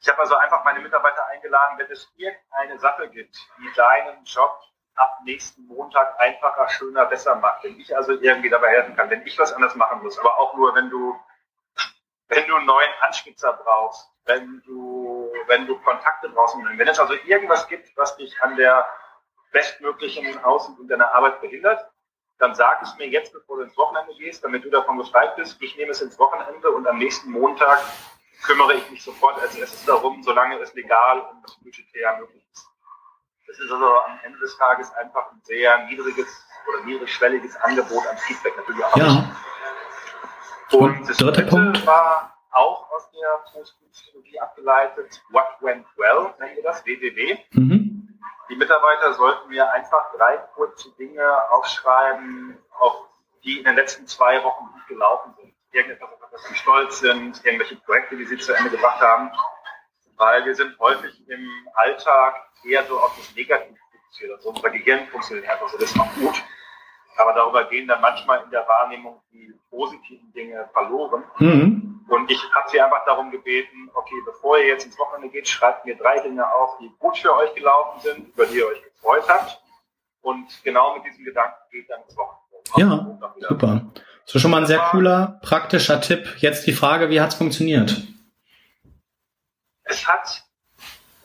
[0.00, 4.58] Ich habe also einfach meine Mitarbeiter eingeladen, wenn es irgendeine Sache gibt, die deinen Job
[4.94, 9.26] ab nächsten Montag einfacher, schöner, besser macht, wenn ich also irgendwie dabei helfen kann, wenn
[9.26, 11.18] ich was anders machen muss, aber auch nur, wenn du,
[12.28, 17.14] wenn du einen neuen Anspitzer brauchst, wenn du, wenn du Kontakte brauchst, wenn es also
[17.14, 18.86] irgendwas gibt, was dich an der
[19.52, 21.84] bestmöglichen Außen- und deiner Arbeit behindert,
[22.38, 25.60] dann sag es mir jetzt, bevor du ins Wochenende gehst, damit du davon befreit bist.
[25.60, 27.80] Ich nehme es ins Wochenende und am nächsten Montag
[28.42, 32.66] kümmere ich mich sofort als erstes darum, solange es legal und budgetär möglich ist.
[33.46, 36.28] Das ist also am Ende des Tages einfach ein sehr niedriges
[36.68, 38.96] oder niedrigschwelliges Angebot an Feedback natürlich auch.
[38.96, 39.36] Ja.
[40.72, 46.62] Und das dritte Punkt war auch aus der Postpsychologie abgeleitet, What Went Well, nennen wir
[46.62, 47.38] das, WWW.
[47.52, 47.89] Mhm.
[48.48, 53.06] Die Mitarbeiter sollten mir einfach drei kurze Dinge aufschreiben, auf
[53.44, 57.44] die in den letzten zwei Wochen gut gelaufen sind irgendetwas, auf das sie stolz sind,
[57.44, 59.30] irgendwelche Projekte, die sie zu Ende gebracht haben.
[60.16, 64.32] Weil wir sind häufig im Alltag eher so auf das Negative fokussiert.
[64.32, 66.42] Also unser Gehirn funktioniert einfach so, das ist auch gut.
[67.16, 71.24] Aber darüber gehen dann manchmal in der Wahrnehmung die positiven Dinge verloren.
[71.38, 71.89] Mhm.
[72.10, 75.84] Und ich habe sie einfach darum gebeten, okay, bevor ihr jetzt ins Wochenende geht, schreibt
[75.84, 79.24] mir drei Dinge auf, die gut für euch gelaufen sind, über die ihr euch gefreut
[79.28, 79.62] habt.
[80.20, 83.20] Und genau mit diesem Gedanken geht dann ins Wochenende.
[83.38, 83.82] Ja, super.
[84.24, 86.26] So schon mal ein sehr cooler, praktischer Tipp.
[86.38, 87.96] Jetzt die Frage, wie hat es funktioniert?
[89.84, 90.44] Es hat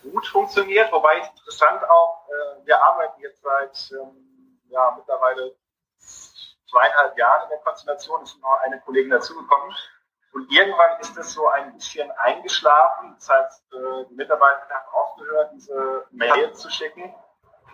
[0.03, 5.55] gut funktioniert, wobei es interessant auch, äh, wir arbeiten jetzt seit ähm, ja, mittlerweile
[6.69, 9.75] zweieinhalb Jahren in der Konstellation, es ist noch eine Kollegin dazugekommen.
[10.35, 13.15] Und irgendwann ist es so ein bisschen eingeschlafen.
[13.15, 17.15] Das heißt, äh, die Mitarbeiter haben aufgehört, diese Mail zu schicken.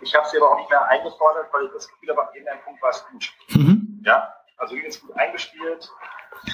[0.00, 2.62] Ich habe sie aber auch nicht mehr eingefordert, weil ich das Gefühl habe, an irgendeinem
[2.62, 3.32] Punkt war es gut.
[3.48, 4.00] Mhm.
[4.06, 5.90] Ja, also ging es gut eingespielt.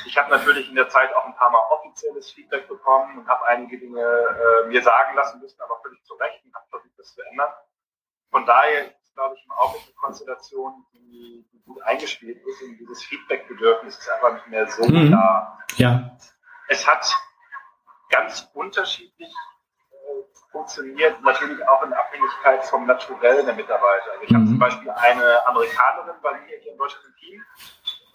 [0.06, 3.44] Ich habe natürlich in der Zeit auch ein paar Mal offizielles Feedback bekommen und habe
[3.46, 7.14] einige Dinge äh, mir sagen lassen müssen, aber völlig zu Recht und habe versucht, das
[7.14, 7.52] zu ändern.
[8.30, 13.02] Von daher glaube ich, im Augenblick eine Konstellation, die, die, gut eingespielt ist und dieses
[13.04, 15.10] Feedback-Bedürfnis ist einfach nicht mehr so mhm.
[15.10, 15.58] da.
[15.76, 16.16] Ja.
[16.68, 17.12] Es hat
[18.10, 19.28] ganz unterschiedlich
[19.90, 24.12] äh, funktioniert, natürlich auch in Abhängigkeit vom Naturell der Mitarbeiter.
[24.12, 24.36] Also ich mhm.
[24.36, 27.44] habe zum Beispiel eine Amerikanerin bei mir hier in Deutschland im Team,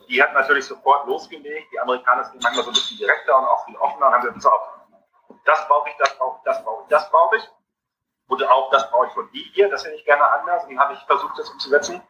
[0.07, 1.67] die hat natürlich sofort losgelegt.
[1.73, 4.41] Die Amerikaner sind manchmal so ein bisschen direkter und auch viel offener und haben gesagt,
[4.41, 4.49] so,
[5.43, 7.43] das brauche ich, das brauche ich, das brauche ich, das brauche ich.
[8.33, 10.63] Und auch das brauche ich von dir, das hätte ich gerne anders.
[10.63, 12.01] Und dann habe ich versucht, das umzusetzen.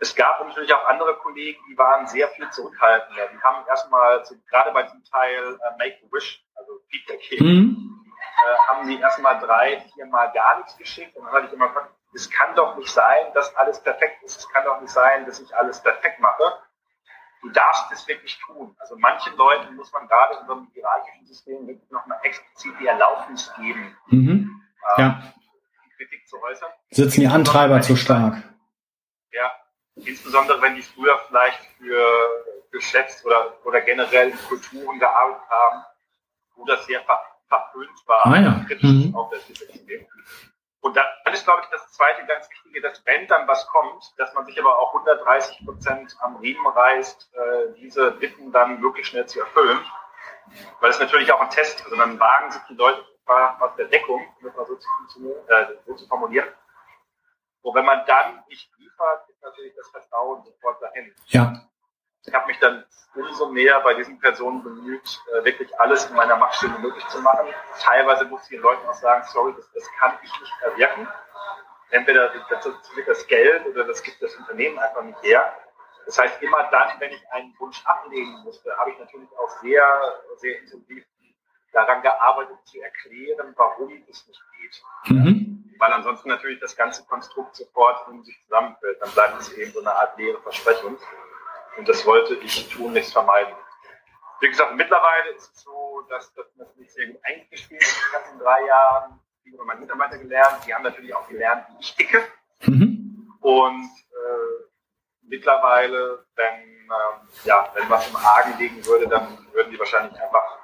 [0.00, 3.28] Es gab natürlich auch andere Kollegen, die waren sehr viel zurückhaltender.
[3.28, 8.04] Die haben erstmal, gerade bei diesem Teil äh, Make a Wish, also Feedback mhm.
[8.16, 11.16] äh, haben die erstmal drei, vier Mal gar nichts geschickt.
[11.16, 14.38] Und dann hatte ich immer gesagt, es kann doch nicht sein, dass alles perfekt ist.
[14.38, 16.58] Es kann doch nicht sein, dass ich alles perfekt mache.
[17.42, 18.74] Du darfst es wirklich tun.
[18.78, 22.86] Also manchen Leuten muss man gerade in so einem hierarchischen System wirklich nochmal explizit die
[22.86, 24.62] Erlaubnis geben, mhm.
[24.96, 25.22] ja.
[26.48, 26.70] Äußern.
[26.90, 28.42] Sitzen die Antreiber zu stark?
[29.32, 29.52] Ja,
[29.96, 32.04] insbesondere wenn die früher vielleicht für
[32.70, 35.84] geschätzt oder, oder generell in Kulturen gearbeitet haben,
[36.56, 38.64] wo das sehr ver verpönt war, ah, ja.
[38.66, 39.16] kritisch mhm.
[39.16, 40.06] auf das System.
[40.80, 44.34] Und dann ist, glaube ich, das zweite ganz wichtige, dass wenn dann was kommt, dass
[44.34, 49.24] man sich aber auch 130 Prozent am Riemen reißt, äh, diese Bitten dann möglichst schnell
[49.24, 49.78] zu erfüllen.
[50.80, 54.20] Weil es natürlich auch ein Test, also dann wagen sich die Leute aus der Deckung,
[54.20, 56.48] um das mal so zu, äh, so zu formulieren.
[57.62, 61.14] Und wenn man dann nicht liefert, ist natürlich das Vertrauen sofort dahin.
[61.26, 61.60] Ja.
[62.24, 66.36] Ich habe mich dann umso mehr bei diesen Personen bemüht, äh, wirklich alles in meiner
[66.36, 67.48] Machtstelle möglich zu machen.
[67.80, 71.08] Teilweise musste ich den Leuten auch sagen, sorry, das, das kann ich nicht erwirken.
[71.90, 72.68] Entweder das,
[73.06, 75.56] das Geld oder das gibt das Unternehmen einfach nicht her.
[76.06, 80.22] Das heißt, immer dann, wenn ich einen Wunsch ablehnen musste, habe ich natürlich auch sehr,
[80.36, 81.04] sehr intensiv
[81.72, 84.82] daran gearbeitet, zu erklären, warum es nicht geht.
[85.14, 85.74] Mhm.
[85.78, 89.00] Weil ansonsten natürlich das ganze Konstrukt sofort in sich zusammenfällt.
[89.00, 90.98] Dann bleibt es eben so eine Art leere Versprechung.
[91.76, 93.54] Und das wollte ich tun, nichts vermeiden.
[94.40, 97.96] Wie gesagt, mittlerweile ist es so, dass das natürlich sehr gut eingespielt ist.
[97.96, 100.64] Ich habe in drei Jahren viel über meine Mitarbeiter gelernt.
[100.66, 102.24] Die haben natürlich auch gelernt, wie ich ticke.
[102.66, 103.36] Mhm.
[103.40, 104.68] Und äh,
[105.22, 110.58] mittlerweile, wenn, ähm, ja, wenn was im Argen liegen würde, dann würden die wahrscheinlich einfach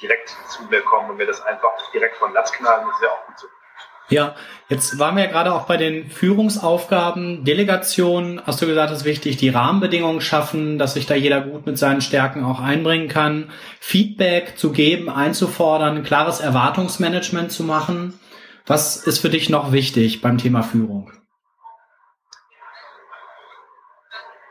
[0.00, 2.86] direkt zu mir kommen und mir das einfach direkt von Latz knallen.
[2.88, 3.46] Ist ja auch gut so.
[4.08, 4.36] Ja,
[4.68, 9.36] jetzt waren wir ja gerade auch bei den Führungsaufgaben, Delegation, hast du gesagt, ist wichtig,
[9.36, 14.56] die Rahmenbedingungen schaffen, dass sich da jeder gut mit seinen Stärken auch einbringen kann, Feedback
[14.56, 18.20] zu geben, einzufordern, klares Erwartungsmanagement zu machen.
[18.64, 21.12] Was ist für dich noch wichtig beim Thema Führung?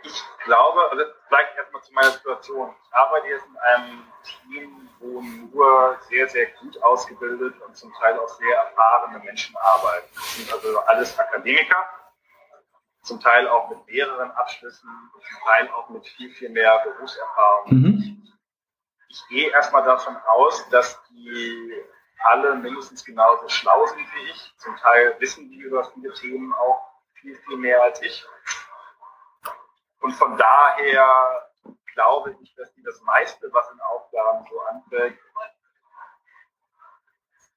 [0.04, 2.76] Ich glaube, also vielleicht erstmal zu meiner Situation.
[2.84, 8.18] Ich arbeite jetzt in einem Team, wo nur sehr, sehr gut ausgebildet und zum Teil
[8.20, 10.08] auch sehr erfahrene Menschen arbeiten.
[10.16, 11.90] Das sind also alles Akademiker,
[13.04, 17.74] zum Teil auch mit mehreren Abschlüssen, zum Teil auch mit viel, viel mehr Berufserfahrung.
[17.74, 18.28] Mhm.
[19.10, 21.84] Ich gehe erstmal davon aus, dass die
[22.32, 24.54] alle mindestens genauso schlau sind wie ich.
[24.58, 26.82] Zum Teil wissen die über viele Themen auch
[27.14, 28.26] viel, viel mehr als ich.
[30.06, 31.50] Und von daher
[31.96, 35.18] glaube ich, dass die das meiste, was in Aufgaben so anfällt,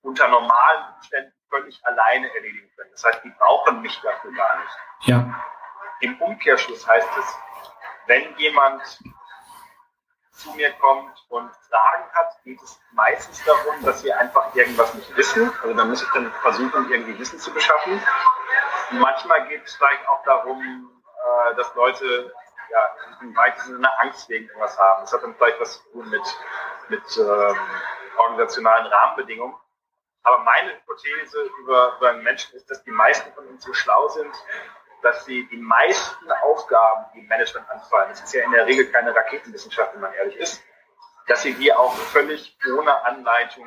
[0.01, 2.91] unter normalen Umständen völlig alleine erledigen können.
[2.93, 4.79] Das heißt, die brauchen mich dafür gar nicht.
[5.01, 5.45] Ja.
[6.01, 7.39] Im Umkehrschluss heißt es,
[8.07, 8.83] wenn jemand
[10.31, 15.15] zu mir kommt und Fragen hat, geht es meistens darum, dass wir einfach irgendwas nicht
[15.19, 15.53] wissen.
[15.61, 18.03] Also dann muss ich dann versuchen, irgendwie Wissen zu beschaffen.
[18.91, 20.98] Und manchmal geht es vielleicht auch darum,
[21.51, 22.33] äh, dass Leute
[22.71, 25.03] ja, im weitesten Sinne Angst wegen irgendwas haben.
[25.03, 26.23] Das hat dann vielleicht was zu tun mit,
[26.89, 27.57] mit ähm,
[28.19, 29.55] organisationalen Rahmenbedingungen.
[30.23, 34.09] Aber meine Hypothese über, über einen Menschen ist, dass die meisten von uns so schlau
[34.09, 34.35] sind,
[35.03, 38.91] dass sie die meisten Aufgaben, die im Management anfallen, das ist ja in der Regel
[38.91, 40.63] keine Raketenwissenschaft, wenn man ehrlich ist,
[41.29, 43.65] dass sie die auch völlig ohne Anleitung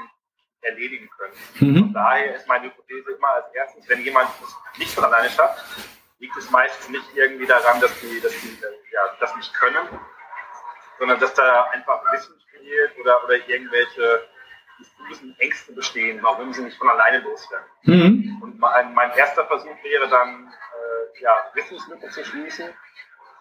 [0.61, 1.33] erledigen können.
[1.59, 1.77] Mhm.
[1.77, 5.63] Von daher ist meine Hypothese immer als erstes, wenn jemand es nicht von alleine schafft,
[6.21, 8.57] liegt es meistens nicht irgendwie daran, dass die, dass die
[8.91, 9.87] ja, das nicht können,
[10.99, 14.29] sondern dass da einfach Wissen fehlt oder, oder irgendwelche
[14.79, 17.67] diffusen Ängste bestehen, warum sie nicht von alleine loswerden.
[17.83, 18.39] Mhm.
[18.41, 22.71] Und mein, mein erster Versuch wäre dann, äh, ja, Wissenslücke zu schließen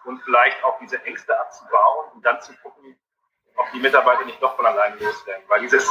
[0.05, 2.97] und vielleicht auch diese Ängste abzubauen und dann zu gucken,
[3.55, 5.43] ob die Mitarbeiter nicht doch von alleine loswerden.
[5.47, 5.87] Weil dieses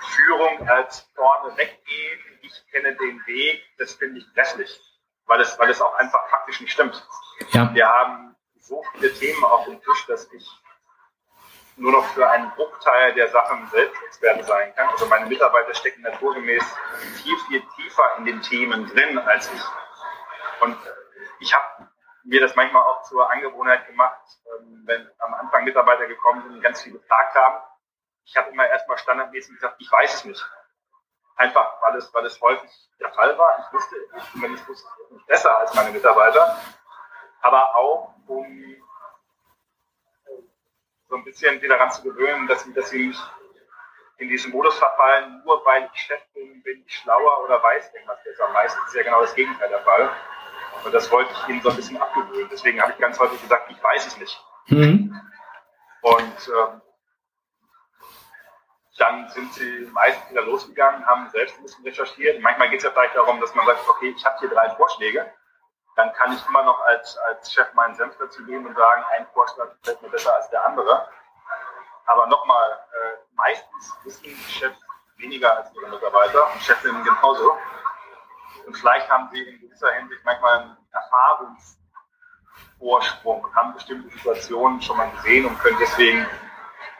[0.00, 4.87] Führung als vorne weggehen, ich kenne den Weg, das finde ich grässlich
[5.28, 7.06] weil es, weil es auch einfach faktisch nicht stimmt.
[7.50, 7.72] Ja.
[7.72, 10.50] Wir haben so viele Themen auf dem Tisch, dass ich
[11.76, 14.88] nur noch für einen Bruchteil der Sachen selbst Experte sein kann.
[14.88, 16.64] Also meine Mitarbeiter stecken naturgemäß
[17.22, 19.62] viel, viel tiefer in den Themen drin als ich.
[20.60, 20.76] Und
[21.38, 21.88] ich habe
[22.24, 24.20] mir das manchmal auch zur Angewohnheit gemacht,
[24.58, 27.62] ähm, wenn am Anfang Mitarbeiter gekommen sind und ganz viel gefragt haben.
[28.24, 30.50] Ich habe immer erstmal standardmäßig gesagt, ich weiß es nicht.
[31.38, 32.70] Einfach, weil es, weil es häufig
[33.00, 33.58] der Fall war.
[33.60, 36.58] Ich wusste nicht, ich wusste es nicht besser als meine Mitarbeiter.
[37.42, 38.76] Aber auch, um
[41.08, 43.30] so ein bisschen wieder daran zu gewöhnen, dass sie, dass sie nicht
[44.18, 48.22] in diesen Modus verfallen, nur weil ich Chef bin, bin ich schlauer oder weiß irgendwas
[48.24, 48.48] besser.
[48.48, 50.10] Meistens ist ja genau das Gegenteil der Fall.
[50.84, 52.48] Und das wollte ich ihnen so ein bisschen abgewöhnen.
[52.50, 54.44] Deswegen habe ich ganz häufig gesagt, ich weiß es nicht.
[54.66, 55.20] Mhm.
[56.02, 56.82] Und ähm,
[58.98, 62.42] dann sind sie meistens wieder losgegangen, haben selbst ein bisschen recherchiert.
[62.42, 65.30] Manchmal geht es ja vielleicht darum, dass man sagt, okay, ich habe hier drei Vorschläge.
[65.96, 69.28] Dann kann ich immer noch als, als Chef meinen Senf dazu geben und sagen, ein
[69.32, 71.08] Vorschlag gefällt mir besser als der andere.
[72.06, 74.80] Aber nochmal, äh, meistens wissen Chefs
[75.16, 77.56] weniger als ihre Mitarbeiter und Chefinnen genauso.
[78.66, 84.96] Und vielleicht haben sie in gewisser Hinsicht manchmal einen Erfahrungsvorsprung und haben bestimmte Situationen schon
[84.96, 86.26] mal gesehen und können deswegen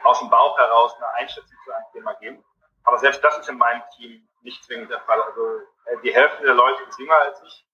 [0.03, 2.43] aus dem Bauch heraus eine Einschätzung zu einem Thema geben.
[2.83, 5.21] Aber selbst das ist in meinem Team nicht zwingend der Fall.
[5.21, 5.41] Also
[5.85, 7.65] äh, die Hälfte der Leute ist jünger als ich.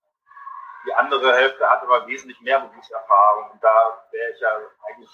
[0.88, 3.51] Die andere Hälfte hat aber wesentlich mehr Berufserfahrung.
[3.51, 4.49] Und da wäre ich ja
[4.88, 5.10] eigentlich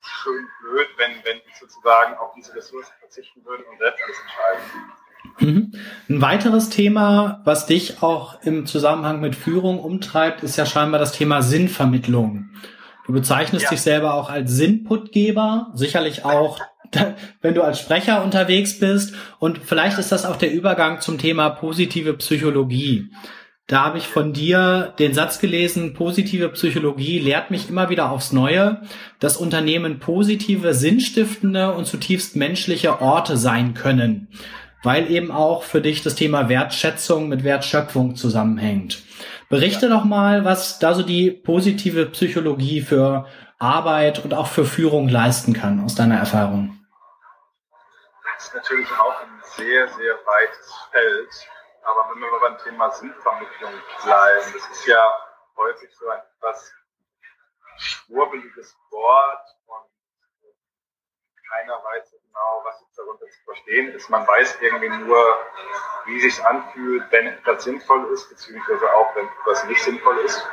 [0.00, 4.92] schön blöd, wenn, wenn die sozusagen auf diese Ressourcen verzichten würden und selbst alles entscheiden.
[5.38, 5.72] Mhm.
[6.08, 11.12] Ein weiteres Thema, was dich auch im Zusammenhang mit Führung umtreibt, ist ja scheinbar das
[11.12, 12.50] Thema Sinnvermittlung.
[13.06, 13.70] Du bezeichnest ja.
[13.70, 16.60] dich selber auch als Sinnputgeber, sicherlich auch,
[17.40, 19.14] wenn du als Sprecher unterwegs bist.
[19.38, 23.10] Und vielleicht ist das auch der Übergang zum Thema positive Psychologie.
[23.70, 28.32] Da habe ich von dir den Satz gelesen, positive Psychologie lehrt mich immer wieder aufs
[28.32, 28.82] Neue,
[29.20, 34.26] dass Unternehmen positive, sinnstiftende und zutiefst menschliche Orte sein können,
[34.82, 39.04] weil eben auch für dich das Thema Wertschätzung mit Wertschöpfung zusammenhängt.
[39.48, 39.92] Berichte ja.
[39.96, 43.26] doch mal, was da so die positive Psychologie für
[43.60, 46.79] Arbeit und auch für Führung leisten kann aus deiner Erfahrung.
[48.40, 51.50] Ist natürlich auch ein sehr, sehr weites Feld
[51.82, 53.72] aber wenn wir beim Thema Sinnvermittlung
[54.04, 55.26] bleiben, das ist ja
[55.56, 56.72] häufig so ein etwas
[57.78, 59.90] schwurbeliges Wort und
[61.48, 64.10] keiner weiß genau, was jetzt darunter zu verstehen ist.
[64.10, 65.38] Man weiß irgendwie nur,
[66.04, 70.46] wie sich anfühlt, wenn etwas sinnvoll ist, beziehungsweise auch, wenn etwas nicht sinnvoll ist.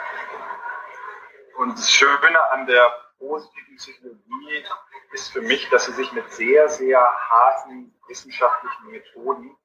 [1.57, 4.65] Und das Schöne an der positiven Psychologie
[5.13, 9.57] ist für mich, dass sie sich mit sehr, sehr harten wissenschaftlichen Methoden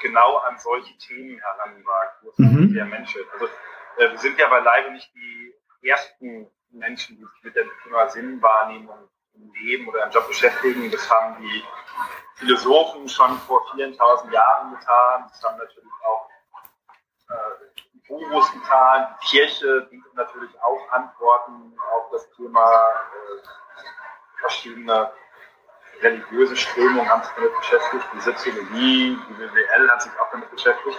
[0.00, 2.74] genau an solche Themen heranwagt, wo es mhm.
[2.74, 3.32] der Mensch ist.
[3.32, 3.46] Also
[3.98, 5.54] äh, wir sind ja beileibe nicht die
[5.88, 10.90] ersten Menschen, die sich mit dem Thema Sinnwahrnehmung im Leben oder im Job beschäftigen.
[10.90, 11.64] Das haben die
[12.36, 15.26] Philosophen schon vor vielen tausend Jahren getan.
[15.28, 16.28] Das haben natürlich auch
[17.28, 19.14] äh, die Gurus getan.
[19.22, 23.69] Die Kirche bietet natürlich auch Antworten auf das Thema äh,
[24.40, 25.12] verschiedene
[26.02, 30.98] religiöse Strömungen haben sich damit beschäftigt, die Soziologie, die BWL hat sich auch damit beschäftigt.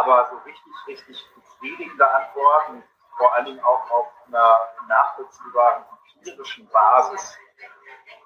[0.00, 2.82] Aber so richtig, richtig befriedigende Antworten,
[3.16, 5.84] vor allen Dingen auch auf einer nachvollziehbaren
[6.16, 7.36] empirischen Basis,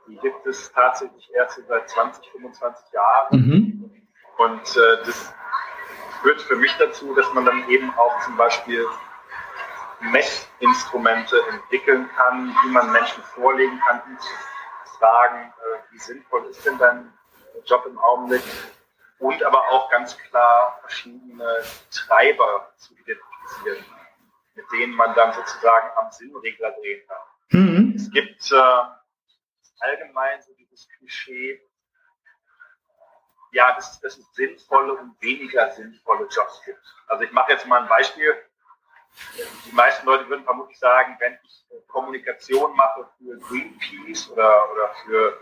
[0.07, 3.29] die gibt es tatsächlich erst seit 20, 25 Jahren.
[3.31, 4.09] Mhm.
[4.37, 5.35] Und äh, das
[6.21, 8.87] führt für mich dazu, dass man dann eben auch zum Beispiel
[10.11, 14.29] Messinstrumente entwickeln kann, die man Menschen vorlegen kann, um zu
[14.99, 17.13] fragen, äh, wie sinnvoll ist denn dein
[17.65, 18.43] Job im Augenblick?
[19.19, 21.63] Und aber auch ganz klar verschiedene
[21.93, 23.85] Treiber zu identifizieren,
[24.55, 27.61] mit denen man dann sozusagen am Sinnregler drehen kann.
[27.61, 27.95] Mhm.
[27.97, 28.83] Es gibt äh,
[29.81, 31.61] allgemein so dieses Klischee,
[33.53, 36.83] ja, dass, dass es sinnvolle und weniger sinnvolle Jobs gibt.
[37.07, 38.35] Also ich mache jetzt mal ein Beispiel
[39.67, 45.39] die meisten Leute würden vermutlich sagen, wenn ich Kommunikation mache für Greenpeace oder, oder für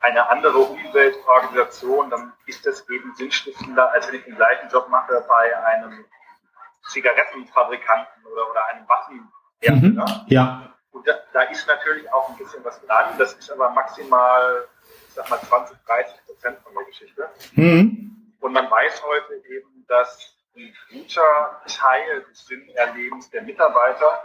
[0.00, 5.24] eine andere Umweltorganisation, dann ist das eben sinnstiftender, als wenn ich den gleichen Job mache
[5.26, 6.04] bei einem
[6.88, 10.22] Zigarettenfabrikanten oder, oder einem Waffenhersteller.
[10.22, 10.74] Mhm, ja.
[10.92, 13.14] Und da, da, ist natürlich auch ein bisschen was dran.
[13.18, 14.68] Das ist aber maximal,
[15.08, 17.28] ich sag mal, 20, 30 Prozent von der Geschichte.
[17.54, 18.34] Mhm.
[18.40, 24.22] Und man weiß heute eben, dass ein guter Teil des Sinnerlebens der Mitarbeiter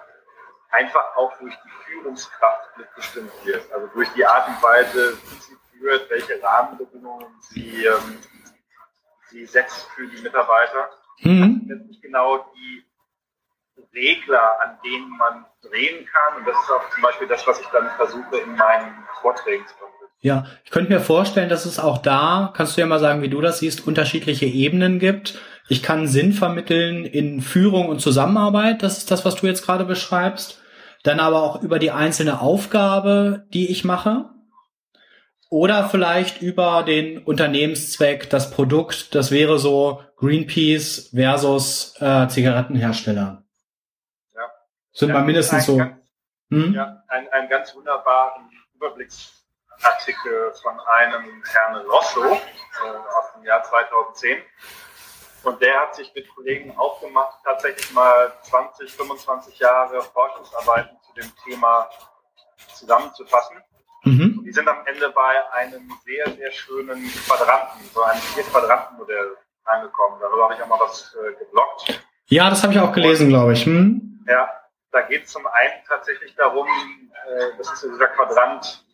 [0.72, 3.72] einfach auch durch die Führungskraft mitbestimmt wird.
[3.72, 8.20] Also durch die Art und Weise, wie sie führt, welche Rahmenbedingungen sie, ähm,
[9.30, 10.90] sie setzt für die Mitarbeiter.
[11.22, 11.66] Mhm.
[11.68, 12.86] Das sind nicht genau die
[13.94, 16.38] Regler, an denen man drehen kann.
[16.38, 19.76] Und das ist auch zum Beispiel das, was ich dann versuche in meinen Vorträgen zu
[19.76, 19.99] vermitteln.
[20.22, 23.30] Ja, ich könnte mir vorstellen, dass es auch da, kannst du ja mal sagen, wie
[23.30, 25.40] du das siehst, unterschiedliche Ebenen gibt.
[25.70, 29.86] Ich kann Sinn vermitteln in Führung und Zusammenarbeit, das ist das, was du jetzt gerade
[29.86, 30.62] beschreibst.
[31.04, 34.30] Dann aber auch über die einzelne Aufgabe, die ich mache.
[35.50, 43.44] Oder vielleicht über den Unternehmenszweck, das Produkt, das wäre so Greenpeace versus äh, Zigarettenhersteller.
[44.36, 44.42] Ja.
[44.92, 45.78] Sind ja, mal mindestens so.
[45.78, 45.96] Ganz,
[46.50, 46.74] hm?
[46.74, 49.39] Ja, ein, ein ganz wunderbaren Überblicks
[49.84, 52.38] Artikel von einem Herrn Rosso äh,
[53.18, 54.42] aus dem Jahr 2010.
[55.44, 61.32] Und der hat sich mit Kollegen aufgemacht, tatsächlich mal 20, 25 Jahre Forschungsarbeiten zu dem
[61.46, 61.90] Thema
[62.74, 63.58] zusammenzufassen.
[64.04, 64.44] Mhm.
[64.46, 70.18] Die sind am Ende bei einem sehr, sehr schönen Quadranten, so einem Vier-Quadranten-Modell angekommen.
[70.22, 72.02] Darüber habe ich auch mal was äh, geblockt.
[72.28, 73.66] Ja, das habe ich auch gelesen, glaube ich.
[73.66, 74.26] Hm?
[74.28, 74.50] Ja,
[74.92, 76.68] da geht es zum einen tatsächlich darum,
[77.28, 78.86] äh, das ist dieser Quadrant,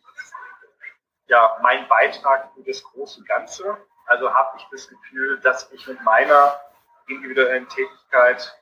[1.28, 3.76] ja, mein Beitrag für das große Ganze.
[4.06, 6.60] Also habe ich das Gefühl, dass ich mit meiner
[7.08, 8.56] individuellen Tätigkeit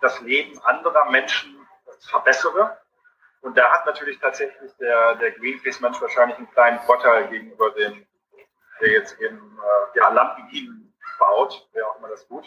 [0.00, 1.66] das Leben anderer Menschen
[2.08, 2.78] verbessere.
[3.40, 8.06] Und da hat natürlich tatsächlich der, der Greenpeace-Mensch wahrscheinlich einen kleinen Vorteil gegenüber dem,
[8.80, 12.44] der jetzt eben äh, ja, Lampen baut, wer auch immer das tut.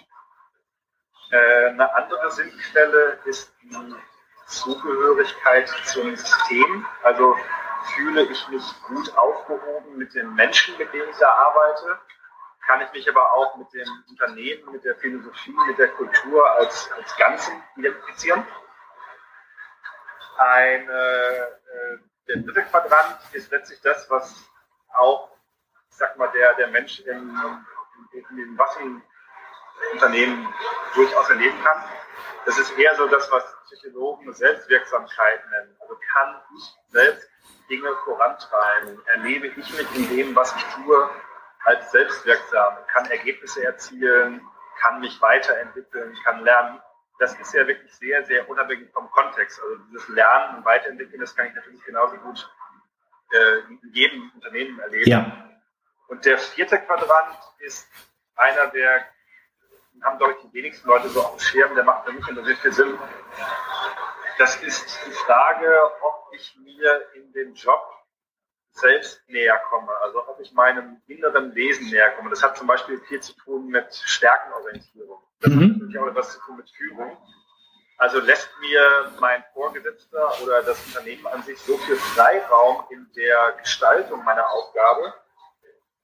[1.32, 3.96] Äh, eine andere Sinnquelle ist die
[4.48, 6.86] Zugehörigkeit zum System.
[7.04, 7.36] Also
[7.96, 12.00] fühle ich mich gut aufgehoben mit den Menschen, mit denen ich da arbeite?
[12.66, 16.92] Kann ich mich aber auch mit dem Unternehmen, mit der Philosophie, mit der Kultur als,
[16.92, 18.46] als Ganzen identifizieren?
[20.38, 21.48] Ein, äh,
[22.28, 24.50] der dritte Quadrant ist letztlich das, was
[24.94, 25.32] auch,
[25.90, 27.30] ich sag mal, der, der Mensch in,
[28.12, 28.58] in, in den
[29.78, 30.48] Waffenunternehmen
[30.96, 31.84] durchaus erleben kann.
[32.46, 35.76] Das ist eher so das, was Psychologen Selbstwirksamkeit nennen.
[35.82, 37.30] Also kann ich selbst
[37.70, 39.06] Dinge vorantreiben?
[39.08, 41.10] Erlebe ich mich in dem, was ich tue,
[41.66, 42.78] als selbstwirksam?
[42.94, 44.42] Kann Ergebnisse erzielen?
[44.80, 46.18] Kann mich weiterentwickeln?
[46.24, 46.82] Kann lernen?
[47.20, 49.60] Das ist ja wirklich sehr, sehr unabhängig vom Kontext.
[49.62, 52.50] Also dieses Lernen und Weiterentwickeln, das kann ich natürlich genauso gut
[53.32, 55.10] äh, in jedem Unternehmen erleben.
[55.10, 55.50] Ja.
[56.08, 57.90] Und der vierte Quadrant ist
[58.36, 59.06] einer, der
[60.04, 62.44] haben, glaube ich, die wenigsten Leute so auf dem Schirm, der macht für mich immer
[62.44, 62.98] sehr viel Sinn.
[64.38, 67.82] Das ist die Frage, ob ich mir in dem Job
[68.72, 72.30] selbst näher komme, also ob ich meinem inneren Wesen näher komme.
[72.30, 75.20] Das hat zum Beispiel viel zu tun mit Stärkenorientierung.
[75.40, 75.62] Das mhm.
[75.62, 77.18] hat natürlich auch etwas zu tun mit Führung.
[77.98, 83.54] Also lässt mir mein Vorgesetzter oder das Unternehmen an sich so viel Freiraum in der
[83.60, 85.14] Gestaltung meiner Aufgabe,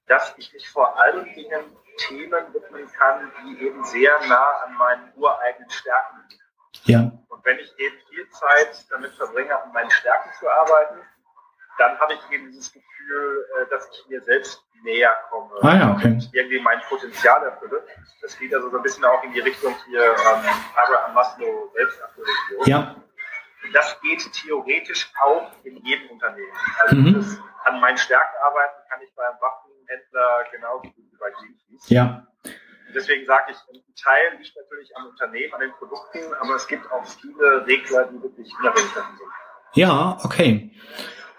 [0.08, 5.14] dass ich mich vor allen Dingen Themen widmen kann, die eben sehr nah an meinen
[5.16, 6.44] ureigenen Stärken liegen.
[6.86, 7.12] Ja.
[7.30, 11.00] Und wenn ich eben viel Zeit damit verbringe, an meinen Stärken zu arbeiten,
[11.78, 15.92] dann habe ich eben dieses Gefühl, äh, dass ich mir selbst näher komme ah, ja,
[15.94, 16.08] okay.
[16.08, 17.86] und irgendwie mein Potenzial erfülle.
[18.22, 20.44] Das geht also so ein bisschen auch in die Richtung hier ähm,
[20.76, 22.66] Abraham Maslow Selbsterfüllung.
[22.66, 22.96] Ja.
[23.72, 26.52] Das geht theoretisch auch in jedem Unternehmen.
[26.80, 27.14] Also mhm.
[27.14, 31.90] das, an meinen Stärken arbeiten kann ich beim Waffenhändler genauso gut bei Greenpeace.
[31.90, 32.28] Ja
[32.94, 36.90] deswegen sage ich, ein Teil liegt natürlich am Unternehmen, an den Produkten, aber es gibt
[36.92, 39.06] auch viele Regler, die wirklich unabhängig sind.
[39.74, 40.72] Ja, okay.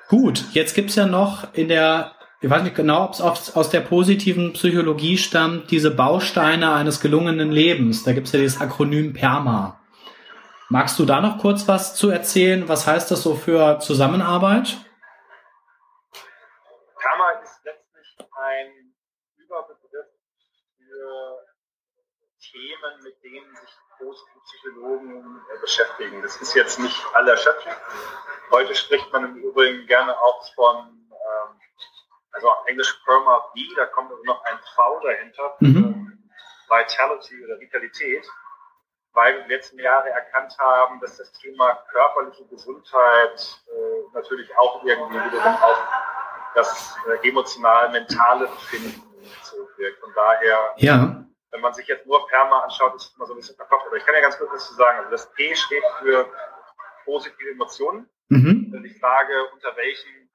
[0.08, 3.80] Gut, jetzt gibt's ja noch in der, ich weiß nicht genau, ob es aus der
[3.80, 8.04] positiven Psychologie stammt, diese Bausteine eines gelungenen Lebens.
[8.04, 9.80] Da gibt's ja dieses Akronym PERMA.
[10.68, 12.68] Magst du da noch kurz was zu erzählen?
[12.68, 14.76] Was heißt das so für Zusammenarbeit?
[16.98, 18.94] PERMA ist letztlich ein
[19.36, 20.06] Überbegriff
[20.76, 21.38] für
[22.54, 23.74] Themen, mit denen sich
[24.44, 26.22] Psychologen äh, beschäftigen.
[26.22, 27.76] Das ist jetzt nicht allerschöpfend.
[28.50, 30.76] Heute spricht man im Übrigen gerne auch von,
[31.10, 31.60] ähm,
[32.32, 36.30] also auf Englisch Perma V, da kommt also noch ein V dahinter, mhm.
[36.68, 38.26] Vitality oder Vitalität,
[39.12, 44.56] weil wir in den letzten Jahren erkannt haben, dass das Thema körperliche Gesundheit äh, natürlich
[44.58, 45.82] auch irgendwie wiederum auf
[46.54, 49.02] das äh, emotional-mentale Befinden
[49.42, 50.00] zurückwirkt.
[50.00, 51.23] Von daher ja
[51.54, 53.86] wenn man sich jetzt nur Perma anschaut, ist es immer so ein bisschen verkopft.
[53.86, 54.98] Aber ich kann ja ganz kurz was zu sagen.
[54.98, 56.28] Also das P steht für
[57.04, 58.10] positive Emotionen.
[58.28, 58.72] Mhm.
[58.72, 60.28] Also die Frage, unter welchen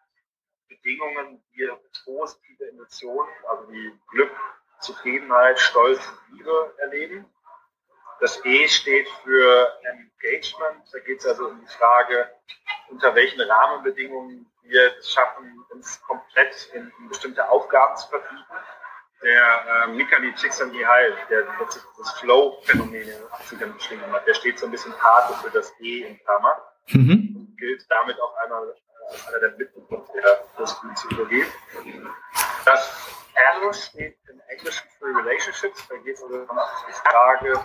[0.69, 4.31] Bedingungen wir positive Emotionen, also wie Glück,
[4.79, 5.99] Zufriedenheit, Stolz,
[6.31, 7.25] Liebe erleben.
[8.21, 10.87] Das E steht für Engagement.
[10.93, 12.29] Da geht es also um die Frage,
[12.87, 18.45] unter welchen Rahmenbedingungen wir es schaffen, uns komplett in, in bestimmte Aufgaben zu vertiefen
[19.21, 24.59] der äh, Mikhail Csikszentmihalyi, der letztlich das Flow-Phänomen in den 80ern beschrieben hat, der steht
[24.59, 27.35] so ein bisschen Pate für das E in Klammer mhm.
[27.35, 28.73] und gilt damit auch einmal
[29.09, 31.45] als einer der Mitbegründer der Psychologie.
[32.65, 37.59] Das R steht im Englischen für Relationships, da geht es also um die Frage,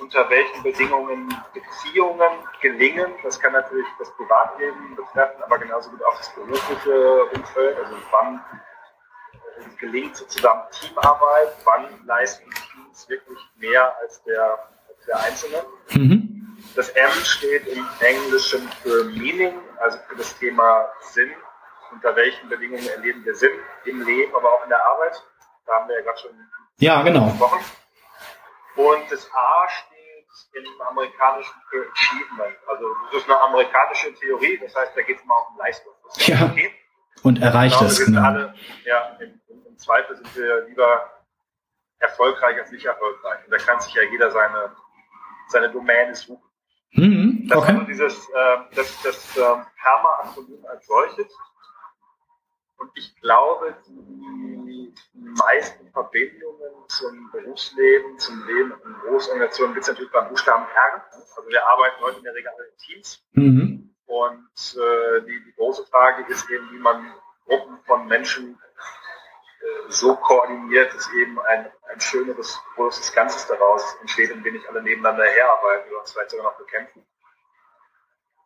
[0.00, 2.30] unter welchen Bedingungen Beziehungen
[2.60, 3.12] gelingen.
[3.22, 8.44] Das kann natürlich das Privatleben betreffen, aber genauso gut auch das berufliche Umfeld, also wann
[9.78, 15.64] gelingt sozusagen Teamarbeit, wann leisten Teams wirklich mehr als der, als der Einzelne.
[15.90, 16.56] Mhm.
[16.74, 21.30] Das M steht im Englischen für Meaning, also für das Thema Sinn.
[21.92, 23.52] Unter welchen Bedingungen erleben wir Sinn
[23.84, 25.22] im Leben, aber auch in der Arbeit?
[25.64, 26.30] Da haben wir ja gerade schon
[26.78, 27.26] ja, genau.
[27.26, 27.60] gesprochen.
[28.76, 32.56] Und das A steht im amerikanischen für Achievement.
[32.66, 35.92] Also das ist eine amerikanische Theorie, das heißt, da geht es mal um Leistung.
[36.16, 36.54] Ja.
[37.26, 38.04] Und erreicht es.
[38.04, 38.22] Genau.
[38.22, 38.54] Alle,
[38.84, 41.10] ja, im, im, Zweifel sind wir lieber
[41.98, 43.44] erfolgreich als nicht erfolgreich.
[43.44, 44.72] Und da kann sich ja jeder seine,
[45.48, 46.42] seine Domäne suchen.
[46.92, 47.72] Mhm, okay.
[47.72, 51.36] Das ist dieses, äh, das, das ähm, Perma-Akronym als solches.
[52.78, 60.12] Und ich glaube, die meisten Verbindungen zum Berufsleben, zum Leben in Großorganisationen gibt es natürlich
[60.12, 61.04] beim Buchstaben R.
[61.10, 63.26] Also wir arbeiten heute in der Regel in Teams.
[63.32, 63.75] Mhm.
[64.06, 67.12] Und äh, die, die große Frage ist eben, wie man
[67.46, 68.60] Gruppen von Menschen
[69.60, 74.68] äh, so koordiniert, dass eben ein, ein schöneres, großes Ganzes daraus entsteht, in dem nicht
[74.68, 77.06] alle nebeneinander herarbeiten oder uns vielleicht sogar noch bekämpfen.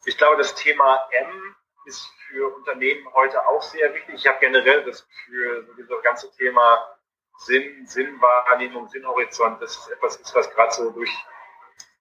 [0.06, 4.14] Ich glaube, das Thema M ist für Unternehmen heute auch sehr wichtig.
[4.14, 6.96] Ich habe generell das Gefühl, so dieses ganze Thema
[7.38, 11.10] Sinn, Sinnwahrnehmung, Sinnhorizont, das ist etwas ist, was gerade so durch,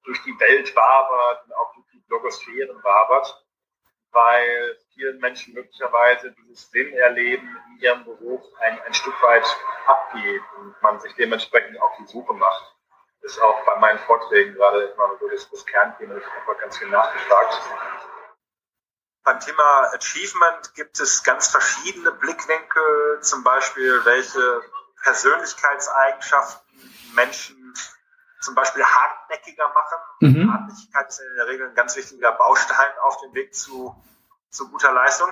[0.03, 3.45] durch die Welt wabert und auch durch die Blogosphären wabert,
[4.11, 9.45] weil vielen Menschen möglicherweise dieses Sinnerleben in ihrem Beruf ein, ein Stück weit
[9.85, 12.75] abgeht und man sich dementsprechend auf die Suche macht.
[13.21, 16.77] Das ist auch bei meinen Vorträgen gerade immer so das, das Kernthema, das einfach ganz
[16.77, 17.61] viel nachgefragt
[19.29, 24.63] beim Thema Achievement gibt es ganz verschiedene Blickwinkel, zum Beispiel welche
[25.03, 26.61] Persönlichkeitseigenschaften
[27.13, 27.58] Menschen
[28.39, 29.97] zum Beispiel hartnäckiger machen.
[30.21, 30.53] Mhm.
[30.53, 33.95] Hartnäckigkeit ist in der Regel ein ganz wichtiger Baustein auf dem Weg zu,
[34.49, 35.31] zu guter Leistung.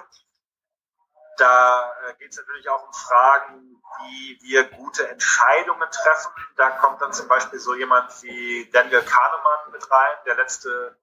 [1.37, 6.31] Da äh, geht es natürlich auch um Fragen, wie wir gute Entscheidungen treffen.
[6.55, 10.97] Da kommt dann zum Beispiel so jemand wie Daniel Kahnemann mit rein, der letzte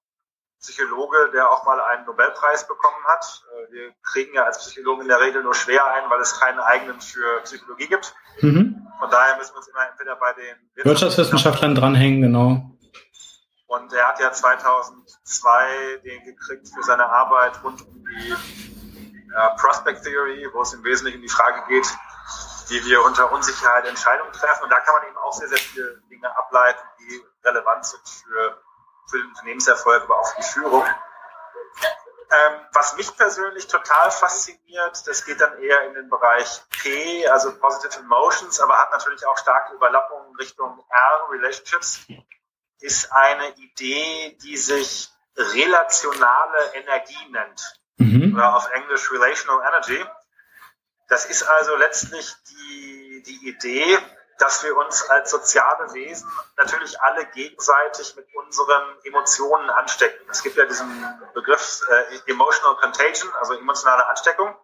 [0.60, 3.44] Psychologe, der auch mal einen Nobelpreis bekommen hat.
[3.52, 6.58] Äh, wir kriegen ja als Psychologen in der Regel nur schwer ein, weil es keinen
[6.58, 8.14] eigenen für Psychologie gibt.
[8.40, 8.83] Mhm.
[9.04, 12.70] Von daher müssen wir uns immer entweder bei den Wirtschaftswissenschaftlern dranhängen, genau.
[13.66, 20.04] Und er hat ja 2002 den gekriegt für seine Arbeit rund um die äh, Prospect
[20.04, 21.86] Theory, wo es im Wesentlichen die Frage geht,
[22.68, 24.64] wie wir unter Unsicherheit Entscheidungen treffen.
[24.64, 28.58] Und da kann man eben auch sehr, sehr viele Dinge ableiten, die relevant sind für
[29.10, 30.84] für den Unternehmenserfolg, aber auch für die Führung.
[32.30, 37.56] Ähm, was mich persönlich total fasziniert, das geht dann eher in den Bereich P, also
[37.58, 42.00] Positive Emotions, aber hat natürlich auch starke Überlappungen Richtung R, Relationships,
[42.80, 47.80] ist eine Idee, die sich relationale Energie nennt.
[47.96, 48.34] Mhm.
[48.34, 50.04] Oder auf Englisch Relational Energy.
[51.08, 53.98] Das ist also letztlich die, die Idee,
[54.38, 60.26] dass wir uns als soziale Wesen natürlich alle gegenseitig mit unseren Emotionen anstecken.
[60.30, 60.88] Es gibt ja diesen
[61.34, 64.56] Begriff äh, Emotional Contagion, also emotionale Ansteckung.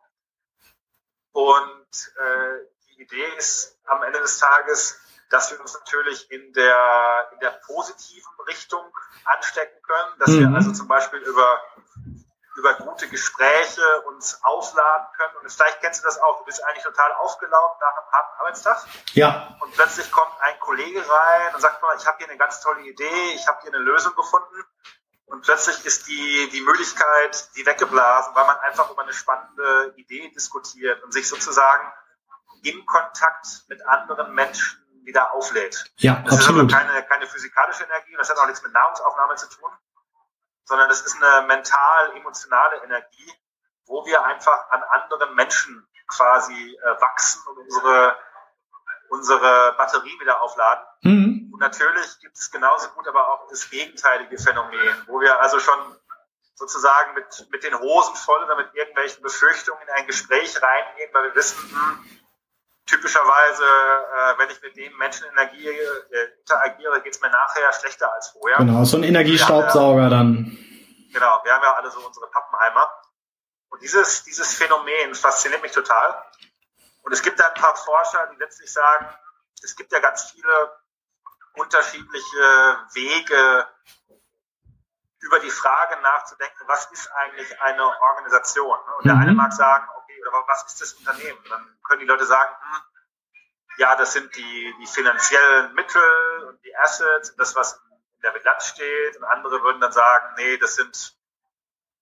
[1.32, 5.00] Und äh, die Idee ist am Ende des Tages,
[5.30, 8.84] dass wir uns natürlich in der, in der positiven Richtung
[9.24, 10.40] anstecken können, dass mhm.
[10.40, 11.62] wir also zum Beispiel über
[12.60, 15.36] über gute Gespräche uns aufladen können.
[15.42, 16.38] Und vielleicht kennst du das auch.
[16.38, 18.84] Du bist eigentlich total aufgelaufen nach einem harten Arbeitstag.
[19.12, 19.56] Ja.
[19.60, 22.82] Und plötzlich kommt ein Kollege rein und sagt mal, ich habe hier eine ganz tolle
[22.82, 24.64] Idee, ich habe hier eine Lösung gefunden.
[25.26, 30.28] Und plötzlich ist die, die Müdigkeit, die weggeblasen, weil man einfach über eine spannende Idee
[30.34, 31.92] diskutiert und sich sozusagen
[32.62, 35.92] im Kontakt mit anderen Menschen wieder auflädt.
[35.96, 36.68] Ja, das absolut.
[36.70, 39.70] ist aber keine, keine physikalische Energie, das hat auch nichts mit Nahrungsaufnahme zu tun,
[40.70, 43.32] sondern es ist eine mental-emotionale Energie,
[43.86, 48.16] wo wir einfach an anderen Menschen quasi äh, wachsen und unsere,
[49.08, 50.84] unsere Batterie wieder aufladen.
[51.02, 51.50] Mhm.
[51.52, 55.78] Und natürlich gibt es genauso gut aber auch das gegenteilige Phänomen, wo wir also schon
[56.54, 61.24] sozusagen mit, mit den Hosen voll oder mit irgendwelchen Befürchtungen in ein Gespräch reingehen, weil
[61.24, 62.20] wir wissen, hm,
[62.86, 68.12] typischerweise, äh, wenn ich mit dem Menschen Energie äh, interagiere, geht es mir nachher schlechter
[68.12, 68.58] als vorher.
[68.58, 70.58] Genau, so ein Energiestaubsauger dann.
[71.12, 72.90] Genau, wir haben ja alle so unsere Pappenheimer.
[73.68, 76.24] Und dieses, dieses Phänomen fasziniert mich total.
[77.02, 79.06] Und es gibt da ein paar Forscher, die letztlich sagen,
[79.62, 80.80] es gibt ja ganz viele
[81.54, 83.68] unterschiedliche Wege,
[85.20, 88.78] über die Frage nachzudenken, was ist eigentlich eine Organisation?
[88.98, 89.22] Und der mhm.
[89.22, 91.38] eine mag sagen, okay, oder was ist das Unternehmen?
[91.48, 92.82] dann können die Leute sagen, hm,
[93.76, 96.02] ja, das sind die, die finanziellen Mittel
[96.48, 97.80] und die Assets, das, was
[98.22, 99.16] der Bilanz steht.
[99.16, 101.16] Und andere würden dann sagen, nee, das sind,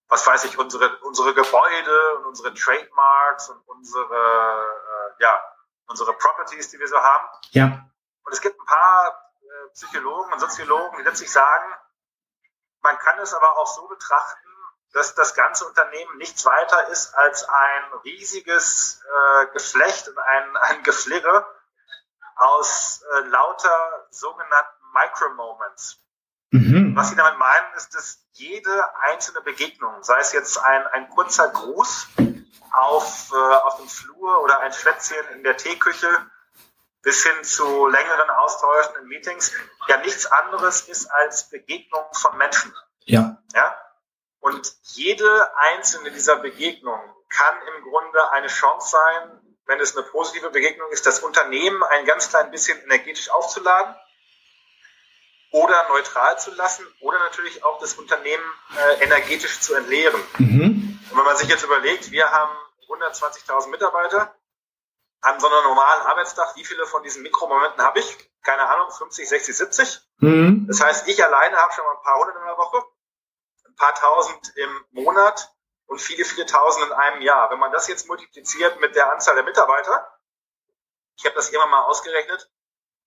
[0.09, 4.15] was weiß ich, unsere, unsere Gebäude und unsere Trademarks und unsere,
[5.19, 5.43] äh, ja,
[5.87, 7.29] unsere Properties, die wir so haben.
[7.51, 7.89] Ja.
[8.25, 11.75] Und es gibt ein paar äh, Psychologen und Soziologen, die letztlich sagen,
[12.81, 14.49] man kann es aber auch so betrachten,
[14.93, 20.83] dass das ganze Unternehmen nichts weiter ist als ein riesiges äh, Geflecht und ein, ein
[20.83, 21.47] Geflirre
[22.37, 26.01] aus äh, lauter sogenannten Micro-Moments.
[26.51, 26.97] Mhm.
[26.97, 31.49] Was sie damit meinen, ist, dass jede einzelne Begegnung, sei es jetzt ein, ein kurzer
[31.49, 32.09] Gruß
[32.73, 36.09] auf, äh, auf dem Flur oder ein Schwätzchen in der Teeküche
[37.03, 39.53] bis hin zu längeren Austauschen in Meetings,
[39.89, 42.75] ja nichts anderes ist als Begegnung von Menschen.
[43.05, 43.39] Ja.
[43.55, 43.77] Ja?
[44.41, 50.51] Und jede einzelne dieser Begegnungen kann im Grunde eine Chance sein, wenn es eine positive
[50.51, 53.95] Begegnung ist, das Unternehmen ein ganz klein bisschen energetisch aufzuladen
[55.51, 58.45] oder neutral zu lassen oder natürlich auch das Unternehmen
[58.77, 60.21] äh, energetisch zu entleeren.
[60.39, 61.01] Mhm.
[61.11, 62.55] Und wenn man sich jetzt überlegt, wir haben
[62.89, 64.35] 120.000 Mitarbeiter
[65.21, 68.31] an so einem normalen Arbeitstag, wie viele von diesen Mikromomenten habe ich?
[68.43, 70.01] Keine Ahnung, 50, 60, 70.
[70.19, 70.67] Mhm.
[70.69, 72.85] Das heißt, ich alleine habe schon mal ein paar hundert in der Woche,
[73.67, 75.53] ein paar tausend im Monat
[75.87, 77.51] und viele, viele tausend in einem Jahr.
[77.51, 80.19] Wenn man das jetzt multipliziert mit der Anzahl der Mitarbeiter,
[81.17, 82.49] ich habe das immer mal ausgerechnet,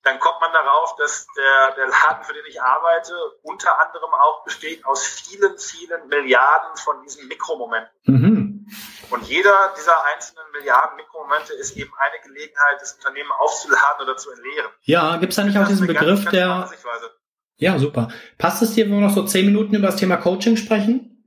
[0.03, 4.43] dann kommt man darauf, dass der, der Laden, für den ich arbeite, unter anderem auch
[4.43, 7.91] besteht aus vielen, vielen Milliarden von diesen Mikromomenten.
[8.05, 8.67] Mhm.
[9.11, 14.31] Und jeder dieser einzelnen Milliarden Mikromomente ist eben eine Gelegenheit, das Unternehmen aufzuladen oder zu
[14.31, 14.71] entleeren.
[14.81, 17.11] Ja, gibt es da nicht auch diesen Begriff ganz, ganz der...
[17.57, 18.07] Ja, super.
[18.39, 21.20] Passt es dir, wenn wir noch so zehn Minuten über das Thema Coaching sprechen?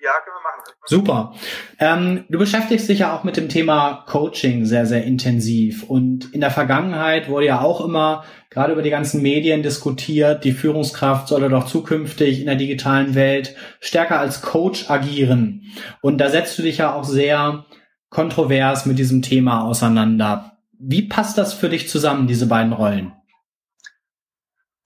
[0.00, 0.62] Ja, können wir machen.
[0.86, 1.34] Super.
[1.80, 5.82] Ähm, du beschäftigst dich ja auch mit dem Thema Coaching sehr, sehr intensiv.
[5.82, 10.52] Und in der Vergangenheit wurde ja auch immer gerade über die ganzen Medien diskutiert, die
[10.52, 15.72] Führungskraft solle doch zukünftig in der digitalen Welt stärker als Coach agieren.
[16.00, 17.66] Und da setzt du dich ja auch sehr
[18.08, 20.58] kontrovers mit diesem Thema auseinander.
[20.78, 23.12] Wie passt das für dich zusammen, diese beiden Rollen?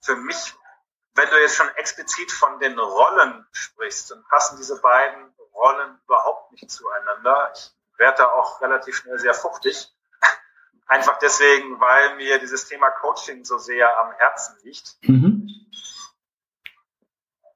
[0.01, 0.53] Für mich
[1.15, 6.51] wenn du jetzt schon explizit von den Rollen sprichst, dann passen diese beiden Rollen überhaupt
[6.51, 7.53] nicht zueinander.
[7.55, 9.93] Ich werde da auch relativ schnell sehr fuchtig.
[10.87, 14.95] Einfach deswegen, weil mir dieses Thema Coaching so sehr am Herzen liegt.
[15.01, 15.49] Mhm.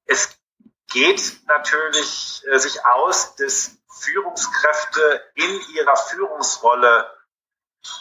[0.06, 0.38] Es
[0.88, 7.12] geht natürlich äh, sich aus, dass Führungskräfte in ihrer Führungsrolle,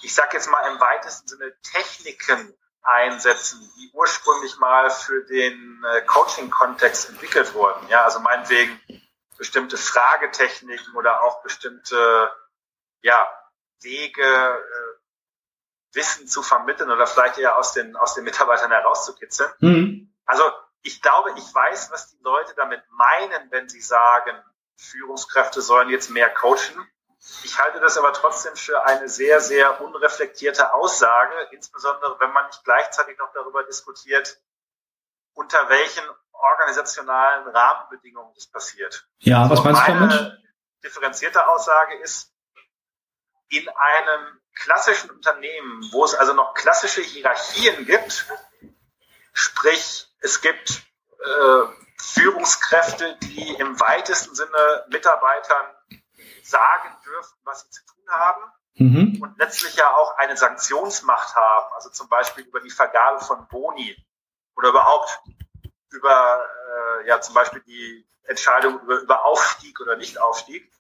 [0.03, 2.55] ich sage jetzt mal im weitesten Sinne Techniken
[2.87, 7.89] einsetzen, die ursprünglich mal für den äh, Coaching-Kontext entwickelt wurden.
[7.89, 8.81] Ja, also meinetwegen
[9.37, 12.31] bestimmte Fragetechniken oder auch bestimmte
[13.03, 13.27] ja,
[13.83, 19.51] Wege, äh, Wissen zu vermitteln oder vielleicht eher aus den, aus den Mitarbeitern herauszukitzeln.
[19.61, 20.15] Mhm.
[20.27, 20.43] Also
[20.83, 24.37] ich glaube, ich weiß, was die Leute damit meinen, wenn sie sagen,
[24.77, 26.87] Führungskräfte sollen jetzt mehr coachen.
[27.43, 32.63] Ich halte das aber trotzdem für eine sehr, sehr unreflektierte Aussage, insbesondere wenn man nicht
[32.65, 34.39] gleichzeitig noch darüber diskutiert,
[35.35, 39.07] unter welchen organisationalen Rahmenbedingungen das passiert.
[39.19, 40.11] Ja, was meinst du damit?
[40.11, 40.43] Meine
[40.85, 42.33] differenzierte Aussage ist,
[43.49, 48.27] in einem klassischen Unternehmen, wo es also noch klassische Hierarchien gibt,
[49.33, 50.83] sprich es gibt
[51.21, 51.63] äh,
[51.99, 55.76] Führungskräfte, die im weitesten Sinne Mitarbeitern
[56.49, 58.43] sagen dürfen, was sie zu tun haben
[58.75, 59.23] mhm.
[59.23, 63.97] und letztlich ja auch eine Sanktionsmacht haben, also zum Beispiel über die Vergabe von Boni
[64.57, 65.21] oder überhaupt
[65.91, 66.45] über
[67.03, 70.71] äh, ja zum Beispiel die Entscheidung über, über Aufstieg oder Nichtaufstieg.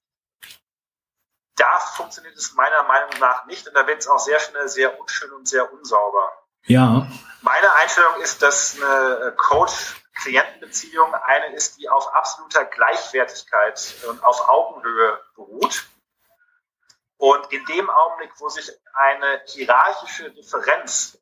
[1.56, 5.00] Da funktioniert es meiner Meinung nach nicht und da wird es auch sehr schnell sehr
[5.00, 6.32] unschön und sehr unsauber.
[6.66, 7.06] Ja.
[7.42, 9.34] Meine Einstellung ist, dass eine
[10.16, 15.86] Coach-Klientenbeziehung eine ist, die auf absoluter Gleichwertigkeit und auf Augenhöhe beruht.
[17.18, 21.18] Und in dem Augenblick, wo sich eine hierarchische Differenz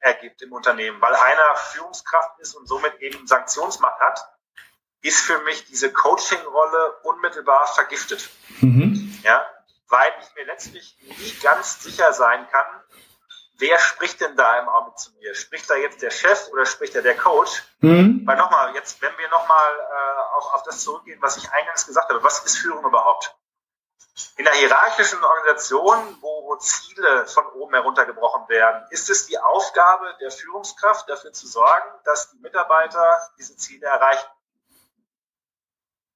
[0.00, 4.32] ergibt im Unternehmen, weil einer Führungskraft ist und somit eben Sanktionsmacht hat,
[5.02, 8.30] ist für mich diese Coaching-Rolle unmittelbar vergiftet.
[8.60, 9.18] Mhm.
[9.22, 9.46] Ja,
[9.88, 12.66] weil ich mir letztlich nie ganz sicher sein kann,
[13.58, 15.34] wer spricht denn da im Augenblick zu mir?
[15.34, 17.62] Spricht da jetzt der Chef oder spricht da der Coach?
[17.80, 18.22] Mhm.
[18.24, 22.08] Weil nochmal, jetzt, wenn wir nochmal äh, auch auf das zurückgehen, was ich eingangs gesagt
[22.08, 23.34] habe, was ist Führung überhaupt?
[24.36, 30.16] In der hierarchischen Organisation, wo, wo Ziele von oben heruntergebrochen werden, ist es die Aufgabe
[30.20, 34.26] der Führungskraft, dafür zu sorgen, dass die Mitarbeiter diese Ziele erreichen.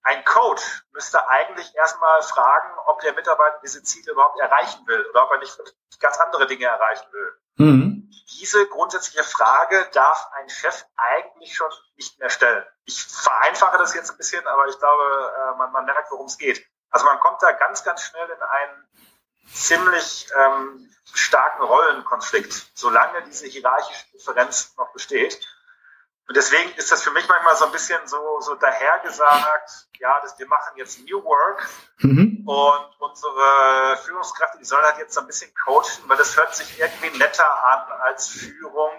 [0.05, 5.25] Ein Coach müsste eigentlich erstmal fragen, ob der Mitarbeiter diese Ziele überhaupt erreichen will oder
[5.25, 5.57] ob er nicht
[6.01, 7.33] ganz andere Dinge erreichen will.
[7.57, 8.11] Mhm.
[8.41, 12.65] Diese grundsätzliche Frage darf ein Chef eigentlich schon nicht mehr stellen.
[12.85, 16.39] Ich vereinfache das jetzt ein bisschen, aber ich glaube, äh, man, man merkt, worum es
[16.39, 16.67] geht.
[16.91, 18.89] Also man kommt da ganz, ganz schnell in einen
[19.53, 25.41] ziemlich ähm, starken Rollenkonflikt, solange diese hierarchische Differenz noch besteht.
[26.33, 30.39] Und deswegen ist das für mich manchmal so ein bisschen so, so dahergesagt, ja, das,
[30.39, 31.69] wir machen jetzt New Work
[31.99, 32.43] mhm.
[32.47, 36.81] und unsere Führungskräfte, die sollen halt jetzt so ein bisschen coachen, weil das hört sich
[36.81, 38.93] irgendwie netter an als Führung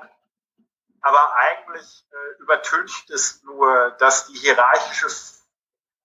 [1.03, 5.07] aber eigentlich äh, übertüncht es nur, dass die hierarchische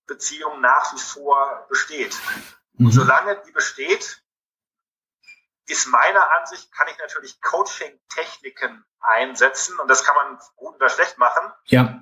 [0.06, 2.16] Beziehung nach wie vor besteht.
[2.72, 2.86] Mhm.
[2.86, 4.22] Und solange die besteht,
[5.68, 11.18] ist meiner Ansicht, kann ich natürlich Coaching-Techniken einsetzen und das kann man gut oder schlecht
[11.18, 11.52] machen.
[11.66, 12.00] Ja.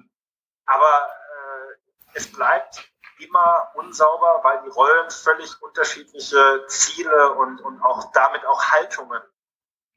[0.67, 2.89] Aber äh, es bleibt
[3.19, 9.23] immer unsauber, weil die Rollen völlig unterschiedliche Ziele und, und auch damit auch Haltungen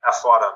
[0.01, 0.55] erfordern.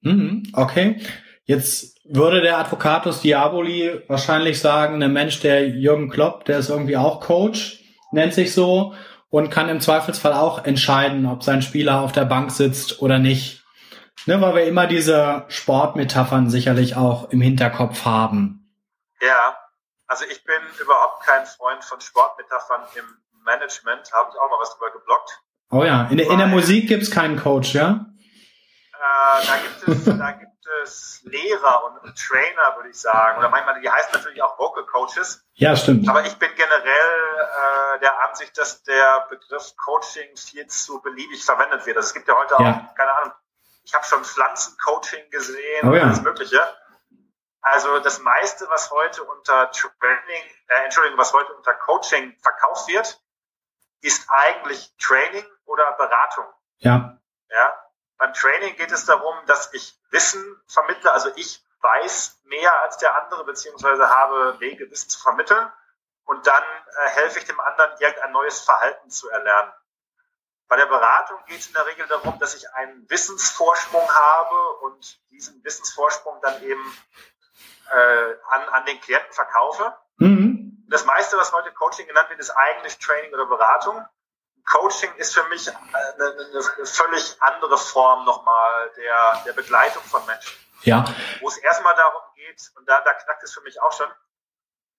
[0.00, 1.00] Mhm, okay.
[1.44, 6.96] Jetzt würde der Advocatus Diaboli wahrscheinlich sagen, der Mensch, der Jürgen Klopp, der ist irgendwie
[6.96, 8.94] auch Coach, nennt sich so
[9.32, 13.64] und kann im Zweifelsfall auch entscheiden, ob sein Spieler auf der Bank sitzt oder nicht.
[14.26, 18.70] Ne, weil wir immer diese Sportmetaphern sicherlich auch im Hinterkopf haben.
[19.22, 19.56] Ja,
[20.06, 23.04] also ich bin überhaupt kein Freund von Sportmetaphern im
[23.44, 25.40] Management, habe ich auch mal was drüber geblockt.
[25.70, 28.04] Oh ja, in der, in der Musik gibt's keinen Coach, ja?
[28.92, 30.51] Äh, da, gibt es, da gibt
[30.82, 33.38] es Lehrer und, und, Trainer, würde ich sagen.
[33.38, 35.44] Oder manchmal, die heißen natürlich auch Vocal Coaches.
[35.54, 36.08] Ja, stimmt.
[36.08, 41.84] Aber ich bin generell äh, der Ansicht, dass der Begriff Coaching viel zu beliebig verwendet
[41.86, 41.96] wird.
[41.96, 42.90] Also es gibt ja heute ja.
[42.90, 43.32] auch, keine Ahnung,
[43.84, 46.02] ich habe schon Pflanzencoaching gesehen oh, ja.
[46.02, 46.60] und alles Mögliche.
[47.60, 53.20] Also das meiste, was heute unter Training, äh, Entschuldigung, was heute unter Coaching verkauft wird,
[54.00, 56.46] ist eigentlich Training oder Beratung.
[56.78, 57.18] Ja.
[57.50, 57.81] Ja.
[58.22, 63.20] Beim Training geht es darum, dass ich Wissen vermittle, also ich weiß mehr als der
[63.20, 65.72] andere, beziehungsweise habe Wege, Wissen zu vermitteln.
[66.22, 69.72] Und dann äh, helfe ich dem anderen, irgendein neues Verhalten zu erlernen.
[70.68, 75.18] Bei der Beratung geht es in der Regel darum, dass ich einen Wissensvorsprung habe und
[75.32, 76.98] diesen Wissensvorsprung dann eben
[77.90, 79.96] äh, an, an den Klienten verkaufe.
[80.18, 80.86] Mhm.
[80.88, 84.06] Das meiste, was heute Coaching genannt wird, ist eigentlich Training oder Beratung.
[84.64, 90.52] Coaching ist für mich eine, eine völlig andere Form nochmal der, der Begleitung von Menschen.
[90.82, 91.04] Ja.
[91.40, 94.10] Wo es erstmal darum geht, und da, da knackt es für mich auch schon,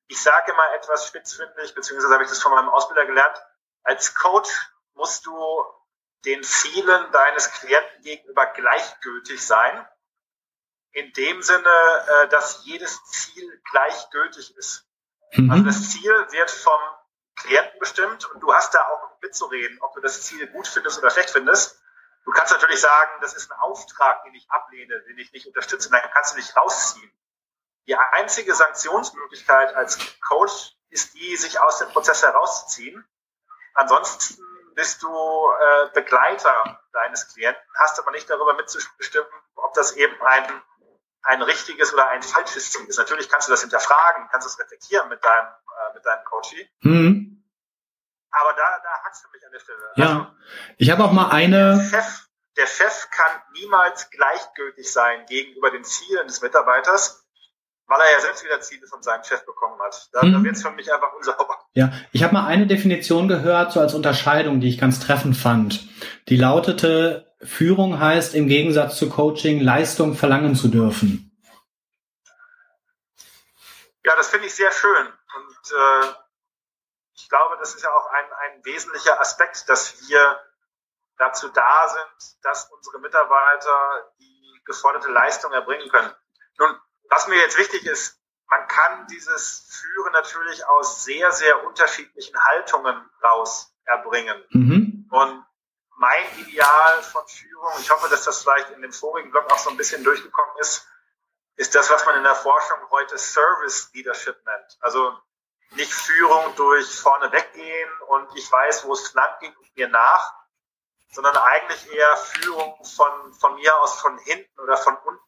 [0.07, 3.41] ich sage immer etwas spitzfindig, beziehungsweise habe ich das von meinem Ausbilder gelernt,
[3.84, 4.49] als Coach
[4.93, 5.66] musst du
[6.26, 9.88] den Zielen deines Klienten gegenüber gleichgültig sein
[10.91, 11.70] in dem Sinne,
[12.07, 14.88] äh, dass jedes Ziel gleichgültig ist.
[15.34, 15.51] Mhm.
[15.51, 16.80] Also das Ziel wird vom
[17.36, 21.10] Klienten bestimmt und du hast da auch mitzureden, ob du das Ziel gut findest oder
[21.10, 21.82] schlecht findest.
[22.26, 25.90] Du kannst natürlich sagen, das ist ein Auftrag, den ich ablehne, den ich nicht unterstütze,
[25.90, 27.12] dann kannst du dich rausziehen.
[27.88, 33.04] Die einzige Sanktionsmöglichkeit als Coach ist die, sich aus dem Prozess herauszuziehen.
[33.74, 34.42] Ansonsten
[34.76, 40.62] bist du äh, Begleiter deines Klienten, hast aber nicht darüber mitzubestimmen, ob das eben ein
[41.24, 42.98] ein richtiges oder ein falsches Ziel ist.
[42.98, 46.70] Natürlich kannst du das hinterfragen, kannst es reflektieren mit deinem, äh, mit deinem Coachie.
[46.82, 47.43] Mhm.
[48.34, 49.80] Aber da, da hackst du mich an der Stelle.
[49.96, 50.08] Ja.
[50.08, 50.28] Also,
[50.78, 51.78] ich habe auch mal eine.
[51.78, 52.28] Der Chef,
[52.58, 57.26] der Chef kann niemals gleichgültig sein gegenüber den Zielen des Mitarbeiters,
[57.86, 60.10] weil er ja selbst wieder Ziele von seinem Chef bekommen hat.
[60.14, 60.34] Da, mhm.
[60.34, 61.60] da wird es für mich einfach unsauber.
[61.76, 65.88] Ja, ich habe mal eine Definition gehört, so als Unterscheidung, die ich ganz treffend fand.
[66.28, 71.32] Die lautete, Führung heißt im Gegensatz zu Coaching Leistung verlangen zu dürfen.
[74.06, 75.08] Ja, das finde ich sehr schön.
[75.08, 76.23] Und äh,
[77.34, 80.40] glaube, das ist ja auch ein, ein wesentlicher Aspekt, dass wir
[81.18, 86.14] dazu da sind, dass unsere Mitarbeiter die geforderte Leistung erbringen können.
[86.60, 86.80] Nun,
[87.10, 93.10] was mir jetzt wichtig ist, man kann dieses Führen natürlich aus sehr, sehr unterschiedlichen Haltungen
[93.24, 94.40] raus erbringen.
[94.52, 95.08] Mhm.
[95.10, 95.46] Und
[95.98, 99.72] mein Ideal von Führung, ich hoffe, dass das vielleicht in dem vorigen Blog auch so
[99.72, 100.88] ein bisschen durchgekommen ist,
[101.56, 104.78] ist das, was man in der Forschung heute Service Leadership nennt.
[104.82, 105.18] Also
[105.72, 110.34] nicht Führung durch vorne weggehen und ich weiß, wo es lang geht und mir nach,
[111.11, 115.24] sondern eigentlich eher Führung von, von mir aus von hinten oder von unten.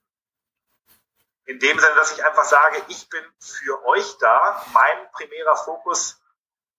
[1.45, 4.65] In dem Sinne, dass ich einfach sage, ich bin für euch da.
[4.73, 6.19] Mein primärer Fokus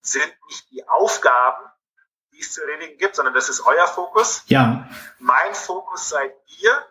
[0.01, 1.71] sind nicht die Aufgaben,
[2.31, 4.43] die es zu erledigen gibt, sondern das ist euer Fokus.
[4.47, 4.87] Ja.
[5.19, 6.85] Mein Fokus seid ihr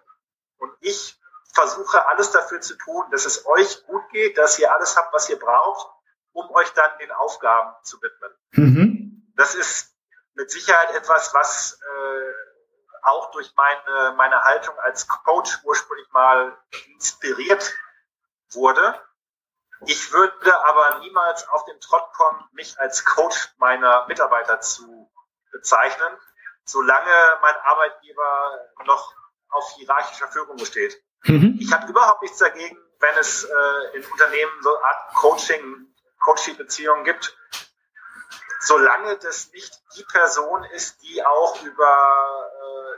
[0.56, 1.20] und ich
[1.52, 5.28] versuche alles dafür zu tun, dass es euch gut geht, dass ihr alles habt, was
[5.28, 5.90] ihr braucht,
[6.36, 8.30] um euch dann den Aufgaben zu widmen.
[8.52, 9.32] Mhm.
[9.36, 9.96] Das ist
[10.34, 12.32] mit Sicherheit etwas, was äh,
[13.02, 16.56] auch durch meine, meine Haltung als Coach ursprünglich mal
[16.92, 17.74] inspiriert
[18.50, 19.00] wurde.
[19.86, 25.10] Ich würde aber niemals auf den Trott kommen, mich als Coach meiner Mitarbeiter zu
[25.52, 26.18] bezeichnen,
[26.64, 29.14] solange mein Arbeitgeber noch
[29.48, 31.02] auf hierarchischer Führung besteht.
[31.24, 31.56] Mhm.
[31.60, 35.95] Ich habe überhaupt nichts dagegen, wenn es äh, in Unternehmen so eine Art Coaching,
[36.26, 37.36] Coaching-Beziehungen gibt,
[38.60, 42.46] solange das nicht die Person ist, die auch über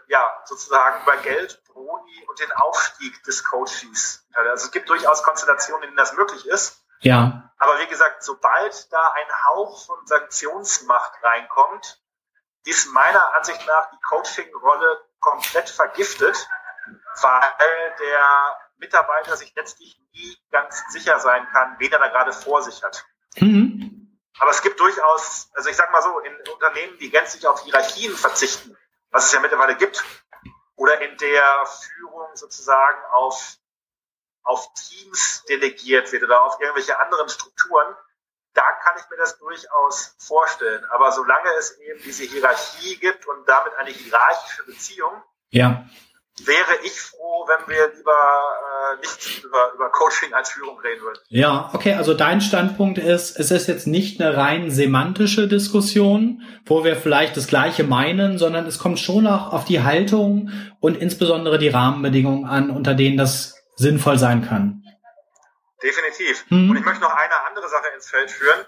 [0.09, 4.27] ja, sozusagen über Geld, Boni und den Aufstieg des Coaches.
[4.35, 6.83] Also es gibt durchaus Konstellationen, in denen das möglich ist.
[7.01, 7.53] Ja.
[7.59, 12.01] Aber wie gesagt, sobald da ein Hauch von Sanktionsmacht reinkommt,
[12.65, 16.37] ist meiner Ansicht nach die Coaching-Rolle komplett vergiftet,
[17.21, 22.63] weil der Mitarbeiter sich letztlich nie ganz sicher sein kann, wen er da gerade vor
[22.63, 23.05] sich hat.
[23.37, 24.19] Mhm.
[24.39, 28.15] Aber es gibt durchaus, also ich sag mal so, in Unternehmen, die gänzlich auf Hierarchien
[28.15, 28.77] verzichten,
[29.11, 30.05] was es ja mittlerweile gibt,
[30.77, 33.57] oder in der Führung sozusagen auf,
[34.45, 37.97] auf Teams delegiert wird oder auf irgendwelche anderen Strukturen,
[38.55, 40.85] da kann ich mir das durchaus vorstellen.
[40.91, 45.85] Aber solange es eben diese Hierarchie gibt und damit eine hierarchische Beziehung, ja
[46.45, 51.19] wäre ich froh, wenn wir lieber äh, nicht über, über Coaching als Führung reden würden.
[51.29, 56.85] Ja, okay, also dein Standpunkt ist, es ist jetzt nicht eine rein semantische Diskussion, wo
[56.85, 60.51] wir vielleicht das Gleiche meinen, sondern es kommt schon auch auf die Haltung
[60.81, 64.85] und insbesondere die Rahmenbedingungen an, unter denen das sinnvoll sein kann.
[65.83, 66.45] Definitiv.
[66.49, 66.71] Hm.
[66.71, 68.67] Und ich möchte noch eine andere Sache ins Feld führen.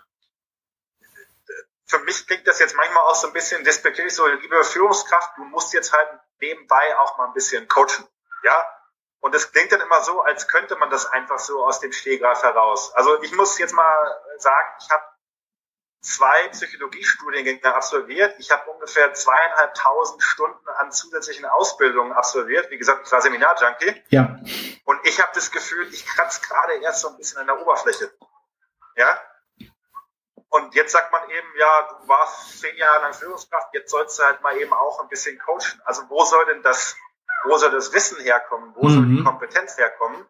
[1.87, 5.45] Für mich klingt das jetzt manchmal auch so ein bisschen despektierlich, so, liebe Führungskraft, du
[5.45, 6.09] musst jetzt halt
[6.41, 8.07] nebenbei auch mal ein bisschen coachen.
[8.45, 8.65] Ja?
[9.21, 12.43] Und es klingt dann immer so, als könnte man das einfach so aus dem Stehgreif
[12.43, 12.93] heraus.
[12.95, 15.05] Also ich muss jetzt mal sagen, ich habe
[16.01, 18.35] zwei Psychologiestudiengänge absolviert.
[18.39, 22.71] Ich habe ungefähr zweieinhalbtausend Stunden an zusätzlichen Ausbildungen absolviert.
[22.71, 24.03] Wie gesagt, ich war Seminarjunkie.
[24.09, 24.39] Ja.
[24.85, 28.11] Und ich habe das Gefühl, ich kratze gerade erst so ein bisschen an der Oberfläche.
[28.97, 29.21] Ja.
[30.49, 34.25] Und jetzt sagt man eben, ja, du warst zehn Jahre lang Führungskraft, jetzt sollst du
[34.25, 35.81] halt mal eben auch ein bisschen coachen.
[35.85, 36.97] Also wo soll denn das,
[37.45, 38.72] wo soll das Wissen herkommen?
[38.74, 38.93] Wo mhm.
[38.93, 39.24] soll die mhm.
[39.24, 40.24] Kompetenz herkommen?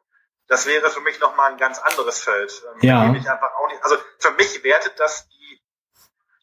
[0.47, 2.53] Das wäre für mich nochmal ein ganz anderes Feld.
[2.75, 3.15] Ähm, ja.
[3.15, 5.61] Ich einfach auch nicht, also für mich wertet das die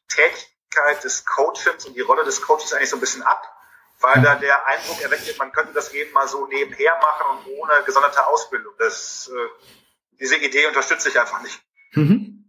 [0.08, 3.42] Tätigkeit des Coachings und die Rolle des Coaches eigentlich so ein bisschen ab,
[4.00, 7.54] weil da der Eindruck erweckt wird, man könnte das eben mal so nebenher machen und
[7.58, 8.74] ohne gesonderte Ausbildung.
[8.80, 9.68] Das, äh,
[10.20, 11.60] diese Idee unterstütze ich einfach nicht.
[11.94, 12.46] Mhm.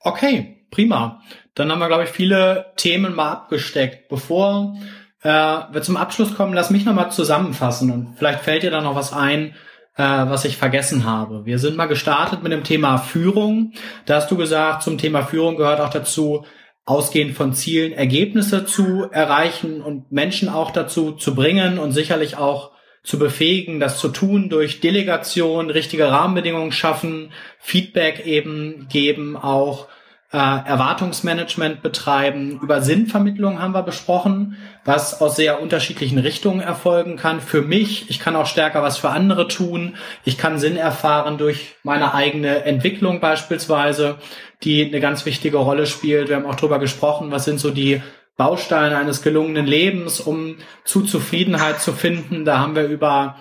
[0.00, 1.22] Okay, prima.
[1.54, 4.08] Dann haben wir, glaube ich, viele Themen mal abgesteckt.
[4.08, 4.76] Bevor
[5.22, 9.12] äh, zum Abschluss kommen, lass mich nochmal zusammenfassen und vielleicht fällt dir da noch was
[9.12, 9.54] ein,
[9.96, 11.44] äh, was ich vergessen habe.
[11.44, 13.72] Wir sind mal gestartet mit dem Thema Führung.
[14.06, 16.44] Da hast du gesagt, zum Thema Führung gehört auch dazu,
[16.84, 22.70] ausgehend von Zielen Ergebnisse zu erreichen und Menschen auch dazu zu bringen und sicherlich auch
[23.02, 29.88] zu befähigen, das zu tun durch Delegation, richtige Rahmenbedingungen schaffen, Feedback eben geben, auch
[30.30, 32.60] äh, Erwartungsmanagement betreiben.
[32.62, 37.40] Über Sinnvermittlung haben wir besprochen, was aus sehr unterschiedlichen Richtungen erfolgen kann.
[37.40, 39.96] Für mich, ich kann auch stärker was für andere tun.
[40.24, 44.16] Ich kann Sinn erfahren durch meine eigene Entwicklung beispielsweise,
[44.64, 46.28] die eine ganz wichtige Rolle spielt.
[46.28, 48.02] Wir haben auch darüber gesprochen, was sind so die
[48.36, 52.44] Bausteine eines gelungenen Lebens, um zu Zufriedenheit zu finden.
[52.44, 53.36] Da haben wir über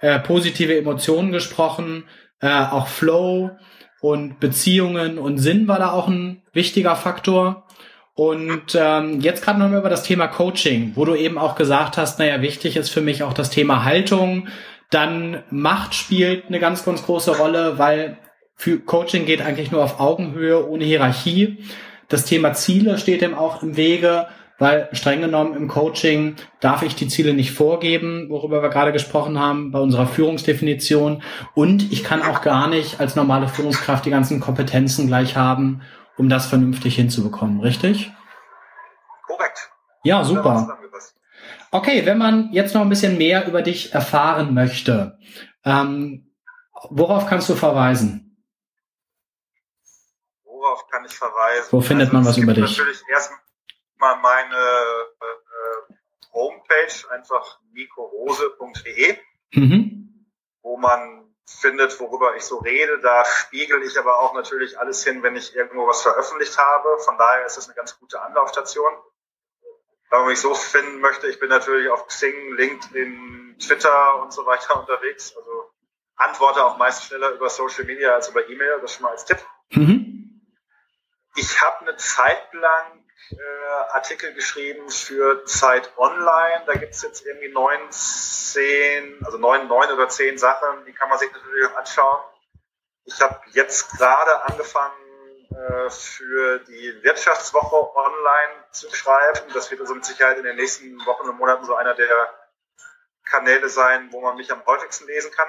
[0.00, 2.04] äh, positive Emotionen gesprochen,
[2.40, 3.50] äh, auch Flow
[4.00, 7.66] und Beziehungen und Sinn war da auch ein wichtiger Faktor.
[8.14, 11.96] Und ähm, jetzt gerade noch mal über das Thema Coaching, wo du eben auch gesagt
[11.96, 14.48] hast, naja, wichtig ist für mich auch das Thema Haltung.
[14.90, 18.18] Dann Macht spielt eine ganz, ganz große Rolle, weil
[18.56, 21.64] für Coaching geht eigentlich nur auf Augenhöhe, ohne Hierarchie.
[22.08, 24.26] Das Thema Ziele steht dem auch im Wege
[24.60, 29.40] weil streng genommen im Coaching darf ich die Ziele nicht vorgeben, worüber wir gerade gesprochen
[29.40, 31.22] haben, bei unserer Führungsdefinition.
[31.54, 35.80] Und ich kann auch gar nicht als normale Führungskraft die ganzen Kompetenzen gleich haben,
[36.18, 38.12] um das vernünftig hinzubekommen, richtig?
[39.26, 39.70] Korrekt.
[40.04, 40.78] Ja, super.
[41.70, 45.18] Okay, wenn man jetzt noch ein bisschen mehr über dich erfahren möchte,
[45.64, 46.34] ähm,
[46.90, 48.44] worauf kannst du verweisen?
[50.44, 51.68] Worauf kann ich verweisen?
[51.70, 52.76] Wo findet also, man was über dich?
[52.76, 53.30] Natürlich erst
[54.00, 55.94] mal meine äh,
[56.32, 59.18] Homepage, einfach nicorose.de,
[59.54, 60.26] mhm.
[60.62, 63.00] wo man findet, worüber ich so rede.
[63.00, 66.98] Da spiegel ich aber auch natürlich alles hin, wenn ich irgendwo was veröffentlicht habe.
[67.04, 68.92] Von daher ist es eine ganz gute Anlaufstation.
[70.10, 74.46] Wenn man mich so finden möchte, ich bin natürlich auf Xing, LinkedIn, Twitter und so
[74.46, 75.36] weiter unterwegs.
[75.36, 75.70] Also
[76.16, 79.38] antworte auch meist schneller über Social Media als über E-Mail, das schon mal als Tipp.
[79.70, 80.46] Mhm.
[81.36, 82.99] Ich habe eine Zeit lang
[83.32, 86.62] äh, Artikel geschrieben für Zeit Online.
[86.66, 91.08] Da gibt es jetzt irgendwie neun, zehn, also neun, neun oder zehn Sachen, die kann
[91.08, 92.22] man sich natürlich anschauen.
[93.04, 94.94] Ich habe jetzt gerade angefangen,
[95.50, 99.52] äh, für die Wirtschaftswoche online zu schreiben.
[99.52, 102.32] Das wird also mit Sicherheit in den nächsten Wochen und Monaten so einer der
[103.24, 105.48] Kanäle sein, wo man mich am häufigsten lesen kann.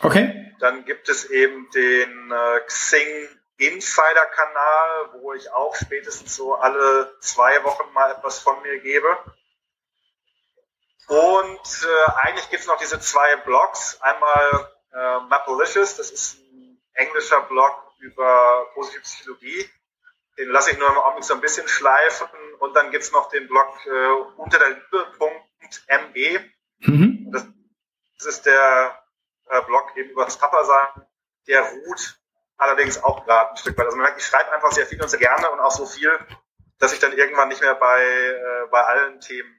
[0.00, 0.54] Okay.
[0.58, 3.28] Dann gibt es eben den äh, Xing
[3.66, 9.16] Insider-Kanal, wo ich auch spätestens so alle zwei Wochen mal etwas von mir gebe.
[11.08, 14.00] Und äh, eigentlich gibt es noch diese zwei Blogs.
[14.00, 19.68] Einmal äh, Mapalicious, das ist ein englischer Blog über positive Psychologie.
[20.38, 22.28] Den lasse ich nur im Augenblick so ein bisschen schleifen.
[22.60, 26.50] Und dann gibt es noch den Blog äh, unter der Liebe.me.
[26.78, 27.30] Mhm.
[27.32, 27.46] Das,
[28.18, 29.04] das, ist der
[29.48, 31.06] äh, Blog eben über das Papa-Sein.
[31.48, 32.21] Der ruht
[32.56, 33.86] allerdings auch gerade ein Stück weit.
[33.86, 36.10] Also man merkt, ich schreibe einfach sehr viel und sehr gerne und auch so viel,
[36.78, 39.54] dass ich dann irgendwann nicht mehr bei, äh, bei allen Themen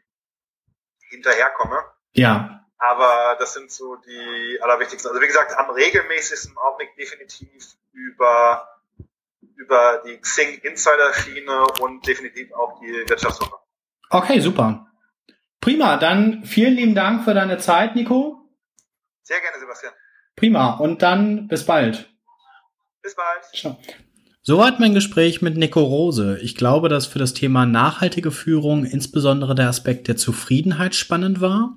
[1.09, 1.79] hinterherkomme.
[2.13, 2.65] Ja.
[2.77, 5.09] Aber das sind so die allerwichtigsten.
[5.09, 8.67] Also wie gesagt, am regelmäßigsten Augenblick definitiv über,
[9.55, 13.55] über die Xing Insider Schiene und definitiv auch die Wirtschaftswoche.
[14.09, 14.87] Okay, super.
[15.61, 18.49] Prima, dann vielen lieben Dank für deine Zeit, Nico.
[19.21, 19.93] Sehr gerne, Sebastian.
[20.35, 22.12] Prima, und dann bis bald.
[23.03, 23.43] Bis bald.
[23.53, 23.77] Ciao.
[24.45, 26.37] Soweit mein Gespräch mit Nico Rose.
[26.41, 31.75] Ich glaube, dass für das Thema nachhaltige Führung insbesondere der Aspekt der Zufriedenheit spannend war.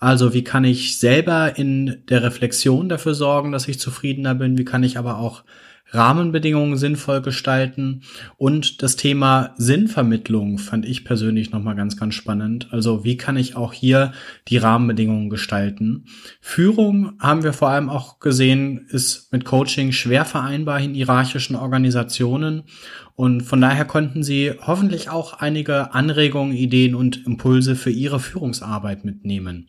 [0.00, 4.58] Also wie kann ich selber in der Reflexion dafür sorgen, dass ich zufriedener bin?
[4.58, 5.44] Wie kann ich aber auch
[5.90, 8.02] Rahmenbedingungen sinnvoll gestalten.
[8.36, 12.68] Und das Thema Sinnvermittlung fand ich persönlich nochmal ganz, ganz spannend.
[12.70, 14.12] Also wie kann ich auch hier
[14.48, 16.04] die Rahmenbedingungen gestalten?
[16.40, 22.64] Führung haben wir vor allem auch gesehen, ist mit Coaching schwer vereinbar in hierarchischen Organisationen.
[23.18, 29.04] Und von daher konnten Sie hoffentlich auch einige Anregungen, Ideen und Impulse für Ihre Führungsarbeit
[29.04, 29.66] mitnehmen.